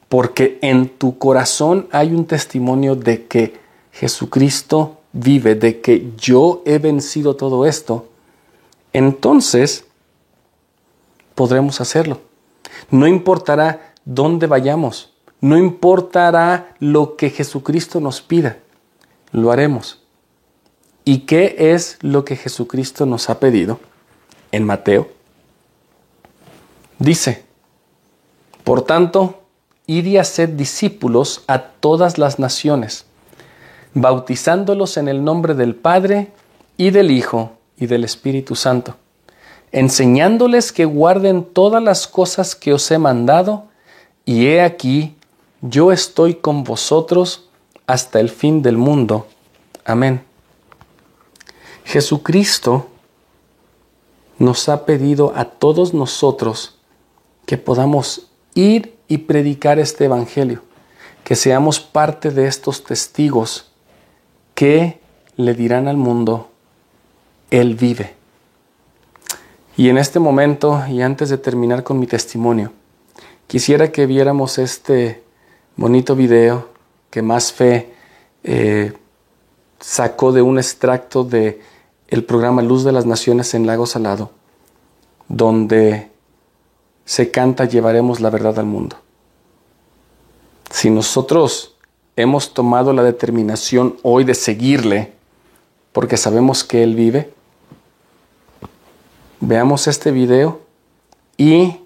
porque 0.08 0.58
en 0.62 0.88
tu 0.88 1.18
corazón 1.18 1.88
hay 1.90 2.12
un 2.12 2.26
testimonio 2.26 2.94
de 2.94 3.26
que 3.26 3.58
Jesucristo 3.92 4.98
vive, 5.12 5.54
de 5.54 5.80
que 5.80 6.12
yo 6.16 6.62
he 6.64 6.78
vencido 6.78 7.34
todo 7.34 7.66
esto, 7.66 8.08
entonces 8.92 9.86
podremos 11.34 11.80
hacerlo. 11.80 12.20
No 12.90 13.06
importará 13.06 13.94
dónde 14.04 14.46
vayamos, 14.46 15.14
no 15.40 15.56
importará 15.56 16.74
lo 16.78 17.16
que 17.16 17.30
Jesucristo 17.30 18.00
nos 18.00 18.20
pida, 18.20 18.58
lo 19.32 19.50
haremos. 19.50 19.97
¿Y 21.08 21.20
qué 21.20 21.56
es 21.72 21.96
lo 22.02 22.26
que 22.26 22.36
Jesucristo 22.36 23.06
nos 23.06 23.30
ha 23.30 23.40
pedido? 23.40 23.80
En 24.52 24.64
Mateo. 24.64 25.08
Dice, 26.98 27.46
por 28.62 28.82
tanto, 28.82 29.40
id 29.86 30.04
y 30.04 30.18
haced 30.18 30.50
discípulos 30.50 31.44
a 31.46 31.60
todas 31.60 32.18
las 32.18 32.38
naciones, 32.38 33.06
bautizándolos 33.94 34.98
en 34.98 35.08
el 35.08 35.24
nombre 35.24 35.54
del 35.54 35.74
Padre 35.74 36.30
y 36.76 36.90
del 36.90 37.10
Hijo 37.10 37.52
y 37.78 37.86
del 37.86 38.04
Espíritu 38.04 38.54
Santo, 38.54 38.96
enseñándoles 39.72 40.72
que 40.72 40.84
guarden 40.84 41.42
todas 41.42 41.82
las 41.82 42.06
cosas 42.06 42.54
que 42.54 42.74
os 42.74 42.90
he 42.90 42.98
mandado, 42.98 43.68
y 44.26 44.48
he 44.48 44.60
aquí, 44.60 45.16
yo 45.62 45.90
estoy 45.90 46.34
con 46.34 46.64
vosotros 46.64 47.48
hasta 47.86 48.20
el 48.20 48.28
fin 48.28 48.60
del 48.60 48.76
mundo. 48.76 49.26
Amén. 49.86 50.27
Jesucristo 51.88 52.86
nos 54.38 54.68
ha 54.68 54.84
pedido 54.84 55.32
a 55.34 55.46
todos 55.46 55.94
nosotros 55.94 56.76
que 57.46 57.56
podamos 57.56 58.28
ir 58.54 58.98
y 59.08 59.16
predicar 59.16 59.78
este 59.78 60.04
Evangelio, 60.04 60.60
que 61.24 61.34
seamos 61.34 61.80
parte 61.80 62.30
de 62.30 62.46
estos 62.46 62.84
testigos 62.84 63.70
que 64.54 65.00
le 65.36 65.54
dirán 65.54 65.88
al 65.88 65.96
mundo, 65.96 66.50
Él 67.50 67.74
vive. 67.74 68.16
Y 69.78 69.88
en 69.88 69.96
este 69.96 70.18
momento, 70.18 70.84
y 70.90 71.00
antes 71.00 71.30
de 71.30 71.38
terminar 71.38 71.84
con 71.84 71.98
mi 71.98 72.06
testimonio, 72.06 72.70
quisiera 73.46 73.90
que 73.92 74.04
viéramos 74.04 74.58
este 74.58 75.22
bonito 75.74 76.14
video 76.14 76.68
que 77.08 77.22
Más 77.22 77.50
Fe 77.50 77.94
eh, 78.44 78.92
sacó 79.80 80.32
de 80.32 80.42
un 80.42 80.58
extracto 80.58 81.24
de 81.24 81.77
el 82.08 82.24
programa 82.24 82.62
Luz 82.62 82.84
de 82.84 82.92
las 82.92 83.06
Naciones 83.06 83.54
en 83.54 83.66
Lago 83.66 83.86
Salado, 83.86 84.30
donde 85.28 86.10
se 87.04 87.30
canta 87.30 87.64
Llevaremos 87.64 88.20
la 88.20 88.30
verdad 88.30 88.58
al 88.58 88.66
mundo. 88.66 88.96
Si 90.70 90.90
nosotros 90.90 91.76
hemos 92.16 92.52
tomado 92.52 92.92
la 92.92 93.02
determinación 93.02 93.96
hoy 94.02 94.24
de 94.24 94.34
seguirle, 94.34 95.12
porque 95.92 96.16
sabemos 96.16 96.64
que 96.64 96.82
Él 96.82 96.94
vive, 96.94 97.32
veamos 99.40 99.86
este 99.86 100.10
video 100.10 100.60
y 101.36 101.78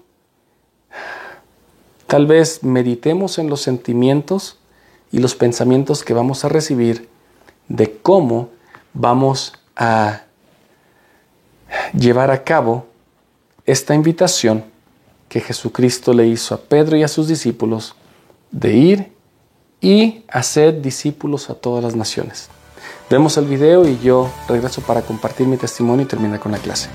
Tal 2.13 2.27
vez 2.27 2.63
meditemos 2.63 3.39
en 3.39 3.49
los 3.49 3.61
sentimientos 3.61 4.59
y 5.11 5.17
los 5.17 5.33
pensamientos 5.33 6.03
que 6.03 6.13
vamos 6.13 6.45
a 6.45 6.47
recibir 6.47 7.09
de 7.69 7.97
cómo 7.97 8.49
vamos 8.93 9.53
a 9.75 10.23
llevar 11.97 12.31
a 12.31 12.43
cabo 12.43 12.87
esta 13.65 13.95
invitación 13.95 14.65
que 15.29 15.39
Jesucristo 15.39 16.13
le 16.13 16.27
hizo 16.27 16.53
a 16.53 16.61
Pedro 16.61 16.97
y 16.97 17.03
a 17.03 17.07
sus 17.07 17.27
discípulos 17.27 17.95
de 18.51 18.73
ir 18.73 19.13
y 19.81 20.23
hacer 20.27 20.81
discípulos 20.81 21.49
a 21.49 21.55
todas 21.55 21.83
las 21.83 21.95
naciones. 21.95 22.49
Vemos 23.09 23.37
el 23.37 23.45
video 23.45 23.87
y 23.87 23.99
yo 23.99 24.29
regreso 24.47 24.81
para 24.81 25.01
compartir 25.01 25.47
mi 25.47 25.57
testimonio 25.57 26.05
y 26.05 26.07
terminar 26.07 26.39
con 26.39 26.51
la 26.51 26.57
clase. 26.57 26.89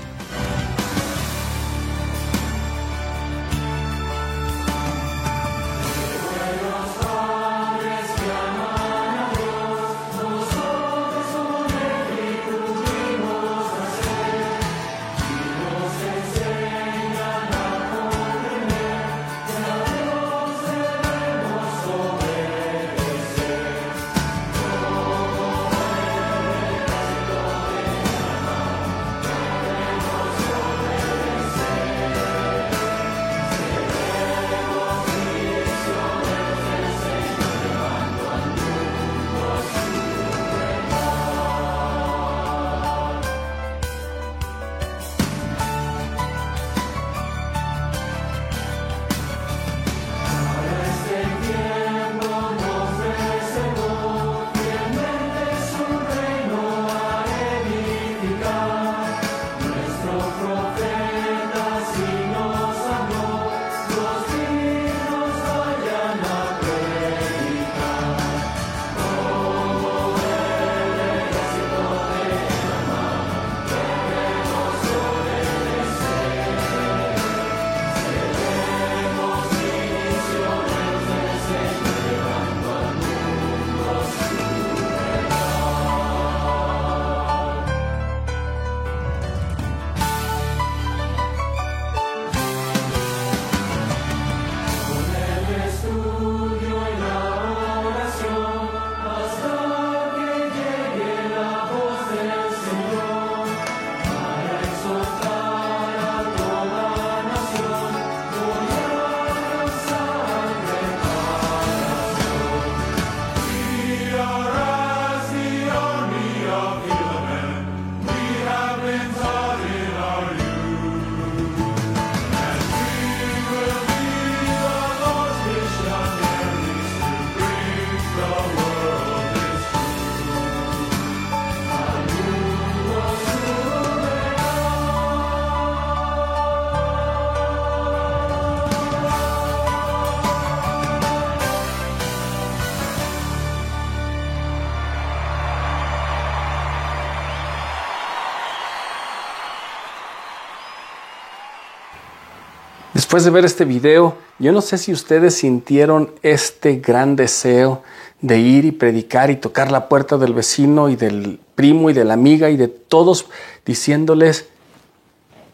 Después 153.09 153.23
de 153.23 153.31
ver 153.31 153.43
este 153.43 153.65
video, 153.65 154.13
yo 154.37 154.51
no 154.51 154.61
sé 154.61 154.77
si 154.77 154.93
ustedes 154.93 155.33
sintieron 155.33 156.11
este 156.21 156.75
gran 156.75 157.15
deseo 157.15 157.81
de 158.21 158.37
ir 158.37 158.65
y 158.65 158.71
predicar 158.71 159.31
y 159.31 159.35
tocar 159.35 159.71
la 159.71 159.89
puerta 159.89 160.19
del 160.19 160.35
vecino 160.35 160.89
y 160.89 160.95
del 160.95 161.39
primo 161.55 161.89
y 161.89 161.93
de 161.93 162.05
la 162.05 162.13
amiga 162.13 162.51
y 162.51 162.55
de 162.55 162.67
todos 162.67 163.25
diciéndoles, 163.65 164.49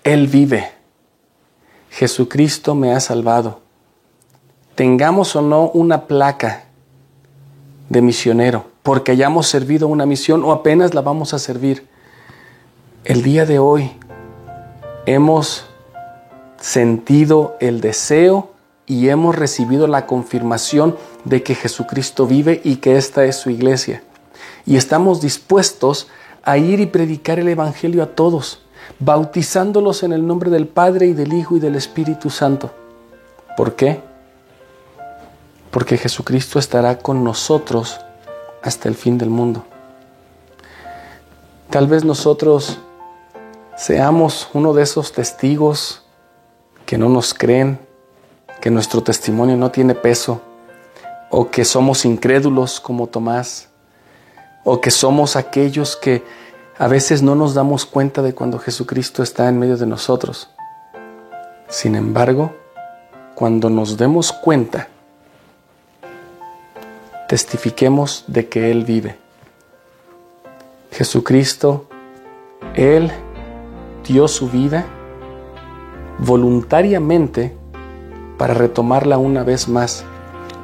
Él 0.03 0.27
vive. 0.27 0.69
Jesucristo 1.91 2.75
me 2.75 2.91
ha 2.91 2.99
salvado. 2.99 3.61
Tengamos 4.75 5.33
o 5.37 5.41
no 5.41 5.69
una 5.69 6.07
placa 6.07 6.65
de 7.87 8.01
misionero, 8.01 8.65
porque 8.83 9.13
hayamos 9.13 9.47
servido 9.47 9.87
una 9.87 10.05
misión 10.05 10.43
o 10.43 10.51
apenas 10.51 10.93
la 10.93 10.99
vamos 10.99 11.33
a 11.33 11.39
servir. 11.39 11.87
El 13.05 13.23
día 13.23 13.45
de 13.45 13.59
hoy 13.59 13.91
hemos 15.05 15.67
sentido 16.59 17.57
el 17.59 17.81
deseo 17.81 18.51
y 18.85 19.09
hemos 19.09 19.35
recibido 19.35 19.87
la 19.87 20.05
confirmación 20.05 20.95
de 21.23 21.43
que 21.43 21.55
Jesucristo 21.55 22.27
vive 22.27 22.61
y 22.63 22.77
que 22.77 22.97
esta 22.97 23.25
es 23.25 23.35
su 23.35 23.49
iglesia. 23.49 24.03
Y 24.65 24.77
estamos 24.77 25.21
dispuestos 25.21 26.07
a 26.43 26.57
ir 26.57 26.79
y 26.79 26.85
predicar 26.85 27.39
el 27.39 27.47
Evangelio 27.47 28.03
a 28.03 28.07
todos, 28.07 28.61
bautizándolos 28.99 30.03
en 30.03 30.13
el 30.13 30.25
nombre 30.25 30.51
del 30.51 30.67
Padre 30.67 31.07
y 31.07 31.13
del 31.13 31.33
Hijo 31.33 31.57
y 31.57 31.59
del 31.59 31.75
Espíritu 31.75 32.29
Santo. 32.29 32.71
¿Por 33.57 33.75
qué? 33.75 34.01
Porque 35.71 35.97
Jesucristo 35.97 36.59
estará 36.59 36.99
con 36.99 37.23
nosotros 37.23 37.99
hasta 38.61 38.87
el 38.87 38.95
fin 38.95 39.17
del 39.17 39.29
mundo. 39.29 39.65
Tal 41.69 41.87
vez 41.87 42.05
nosotros 42.05 42.77
seamos 43.75 44.47
uno 44.53 44.73
de 44.73 44.83
esos 44.83 45.11
testigos 45.11 46.04
que 46.85 46.97
no 46.97 47.09
nos 47.09 47.33
creen, 47.33 47.79
que 48.61 48.69
nuestro 48.69 49.01
testimonio 49.01 49.57
no 49.57 49.71
tiene 49.71 49.95
peso, 49.95 50.41
o 51.29 51.49
que 51.49 51.65
somos 51.65 52.05
incrédulos 52.05 52.79
como 52.79 53.07
Tomás, 53.07 53.69
o 54.63 54.81
que 54.81 54.91
somos 54.91 55.35
aquellos 55.35 55.95
que 55.95 56.23
a 56.77 56.87
veces 56.87 57.21
no 57.21 57.35
nos 57.35 57.53
damos 57.53 57.85
cuenta 57.85 58.21
de 58.21 58.33
cuando 58.33 58.59
Jesucristo 58.59 59.23
está 59.23 59.47
en 59.49 59.59
medio 59.59 59.77
de 59.77 59.85
nosotros. 59.85 60.49
Sin 61.67 61.95
embargo, 61.95 62.53
cuando 63.33 63.69
nos 63.69 63.97
demos 63.97 64.31
cuenta, 64.31 64.87
testifiquemos 67.27 68.23
de 68.27 68.47
que 68.47 68.71
Él 68.71 68.83
vive. 68.83 69.17
Jesucristo, 70.91 71.87
Él 72.75 73.11
dio 74.03 74.27
su 74.27 74.49
vida 74.49 74.85
voluntariamente 76.19 77.55
para 78.37 78.53
retomarla 78.53 79.17
una 79.17 79.43
vez 79.43 79.67
más, 79.67 80.03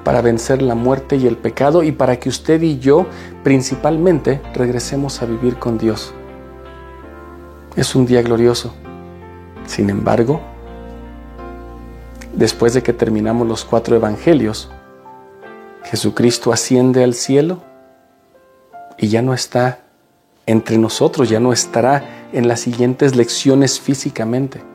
para 0.04 0.22
vencer 0.22 0.62
la 0.62 0.76
muerte 0.76 1.16
y 1.16 1.28
el 1.28 1.38
pecado 1.38 1.84
y 1.84 1.92
para 1.92 2.20
que 2.20 2.30
usted 2.30 2.62
y 2.62 2.80
yo 2.80 3.06
principalmente 3.44 4.42
regresemos 4.54 5.22
a 5.22 5.26
vivir 5.26 5.58
con 5.58 5.78
Dios. 5.78 6.14
Es 7.76 7.96
un 7.96 8.06
día 8.06 8.22
glorioso. 8.22 8.74
Sin 9.66 9.90
embargo, 9.90 10.42
después 12.34 12.74
de 12.74 12.84
que 12.84 12.94
terminamos 12.94 13.48
los 13.48 13.64
cuatro 13.64 13.96
evangelios, 13.96 14.70
Jesucristo 15.84 16.52
asciende 16.52 17.04
al 17.04 17.14
cielo 17.14 17.62
y 18.98 19.08
ya 19.08 19.22
no 19.22 19.34
está 19.34 19.80
entre 20.46 20.78
nosotros, 20.78 21.30
ya 21.30 21.40
no 21.40 21.54
estará 21.54 22.28
en 22.34 22.48
las 22.48 22.60
siguientes 22.60 23.16
lecciones 23.16 23.80
físicamente. 23.80 24.71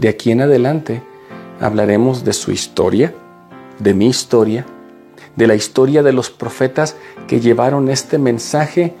De 0.00 0.08
aquí 0.08 0.30
en 0.30 0.40
adelante 0.40 1.02
hablaremos 1.60 2.24
de 2.24 2.32
su 2.32 2.52
historia, 2.52 3.12
de 3.78 3.92
mi 3.92 4.06
historia, 4.06 4.64
de 5.36 5.46
la 5.46 5.54
historia 5.54 6.02
de 6.02 6.14
los 6.14 6.30
profetas 6.30 6.96
que 7.28 7.40
llevaron 7.40 7.90
este 7.90 8.16
mensaje 8.16 8.94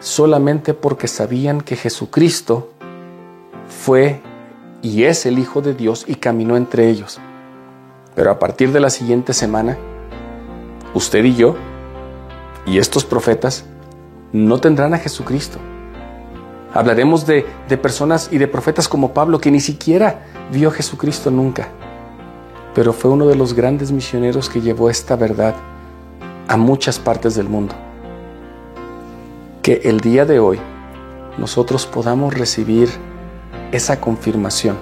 solamente 0.00 0.74
porque 0.74 1.06
sabían 1.06 1.60
que 1.60 1.76
Jesucristo 1.76 2.72
fue 3.68 4.22
y 4.82 5.04
es 5.04 5.24
el 5.24 5.38
Hijo 5.38 5.62
de 5.62 5.72
Dios 5.72 6.04
y 6.08 6.16
caminó 6.16 6.56
entre 6.56 6.90
ellos. 6.90 7.20
Pero 8.16 8.32
a 8.32 8.40
partir 8.40 8.72
de 8.72 8.80
la 8.80 8.90
siguiente 8.90 9.34
semana, 9.34 9.78
usted 10.94 11.22
y 11.22 11.36
yo 11.36 11.54
y 12.66 12.78
estos 12.78 13.04
profetas 13.04 13.66
no 14.32 14.58
tendrán 14.58 14.94
a 14.94 14.98
Jesucristo. 14.98 15.60
Hablaremos 16.74 17.24
de, 17.24 17.46
de, 17.68 17.78
personas 17.78 18.30
y 18.32 18.38
de 18.38 18.48
profetas 18.48 18.88
como 18.88 19.14
Pablo 19.14 19.40
que 19.40 19.52
ni 19.52 19.60
siquiera 19.60 20.24
vio 20.52 20.68
a 20.68 20.72
Jesucristo 20.72 21.30
nunca, 21.30 21.68
pero 22.74 22.92
fue 22.92 23.10
uno 23.10 23.26
de 23.26 23.36
los 23.36 23.54
grandes 23.54 23.92
misioneros 23.92 24.48
que 24.48 24.60
llevó 24.60 24.90
esta 24.90 25.16
verdad 25.16 25.54
a 26.48 26.56
muchas 26.56 26.98
partes 26.98 27.34
del 27.34 27.48
mundo. 27.48 27.74
Que 29.62 29.82
el 29.84 30.00
día 30.00 30.24
de 30.24 30.40
hoy 30.40 30.58
nosotros 31.38 31.86
podamos 31.86 32.34
recibir 32.34 32.88
esa 33.70 34.00
confirmación, 34.00 34.76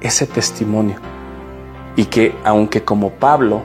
ese 0.00 0.26
testimonio, 0.26 0.96
y 1.96 2.06
que 2.06 2.34
aunque 2.44 2.84
como 2.84 3.10
Pablo, 3.10 3.62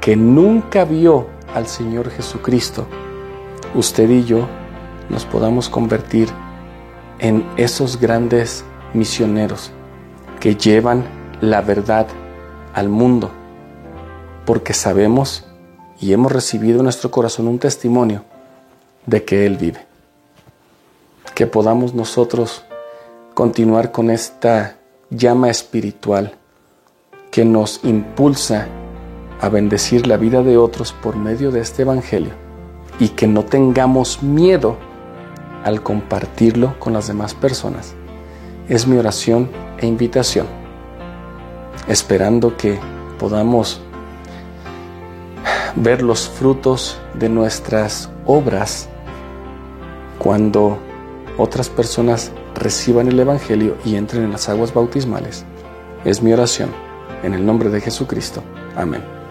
que 0.00 0.16
nunca 0.16 0.84
vio 0.84 1.28
al 1.54 1.68
Señor 1.68 2.10
Jesucristo, 2.10 2.86
usted 3.74 4.10
y 4.10 4.24
yo 4.24 4.48
nos 5.08 5.24
podamos 5.24 5.68
convertir 5.68 6.28
en 7.20 7.46
esos 7.56 8.00
grandes 8.00 8.64
misioneros 8.94 9.70
que 10.42 10.56
llevan 10.56 11.04
la 11.40 11.60
verdad 11.60 12.08
al 12.74 12.88
mundo, 12.88 13.30
porque 14.44 14.74
sabemos 14.74 15.46
y 16.00 16.12
hemos 16.12 16.32
recibido 16.32 16.78
en 16.78 16.82
nuestro 16.82 17.12
corazón 17.12 17.46
un 17.46 17.60
testimonio 17.60 18.24
de 19.06 19.24
que 19.24 19.46
Él 19.46 19.56
vive. 19.56 19.86
Que 21.36 21.46
podamos 21.46 21.94
nosotros 21.94 22.64
continuar 23.34 23.92
con 23.92 24.10
esta 24.10 24.78
llama 25.10 25.48
espiritual 25.48 26.34
que 27.30 27.44
nos 27.44 27.78
impulsa 27.84 28.66
a 29.40 29.48
bendecir 29.48 30.08
la 30.08 30.16
vida 30.16 30.42
de 30.42 30.56
otros 30.56 30.92
por 30.92 31.14
medio 31.14 31.52
de 31.52 31.60
este 31.60 31.82
Evangelio 31.82 32.32
y 32.98 33.10
que 33.10 33.28
no 33.28 33.44
tengamos 33.44 34.24
miedo 34.24 34.76
al 35.62 35.84
compartirlo 35.84 36.74
con 36.80 36.94
las 36.94 37.06
demás 37.06 37.32
personas. 37.32 37.94
Es 38.68 38.88
mi 38.88 38.96
oración 38.96 39.48
e 39.82 39.86
invitación, 39.86 40.46
esperando 41.88 42.56
que 42.56 42.80
podamos 43.18 43.82
ver 45.76 46.02
los 46.02 46.28
frutos 46.28 46.98
de 47.14 47.28
nuestras 47.28 48.10
obras 48.24 48.88
cuando 50.18 50.78
otras 51.36 51.68
personas 51.68 52.30
reciban 52.54 53.08
el 53.08 53.18
Evangelio 53.18 53.76
y 53.84 53.96
entren 53.96 54.24
en 54.24 54.32
las 54.32 54.48
aguas 54.48 54.72
bautismales. 54.72 55.44
Es 56.04 56.22
mi 56.22 56.32
oración, 56.32 56.70
en 57.22 57.34
el 57.34 57.44
nombre 57.44 57.70
de 57.70 57.80
Jesucristo. 57.80 58.42
Amén. 58.76 59.21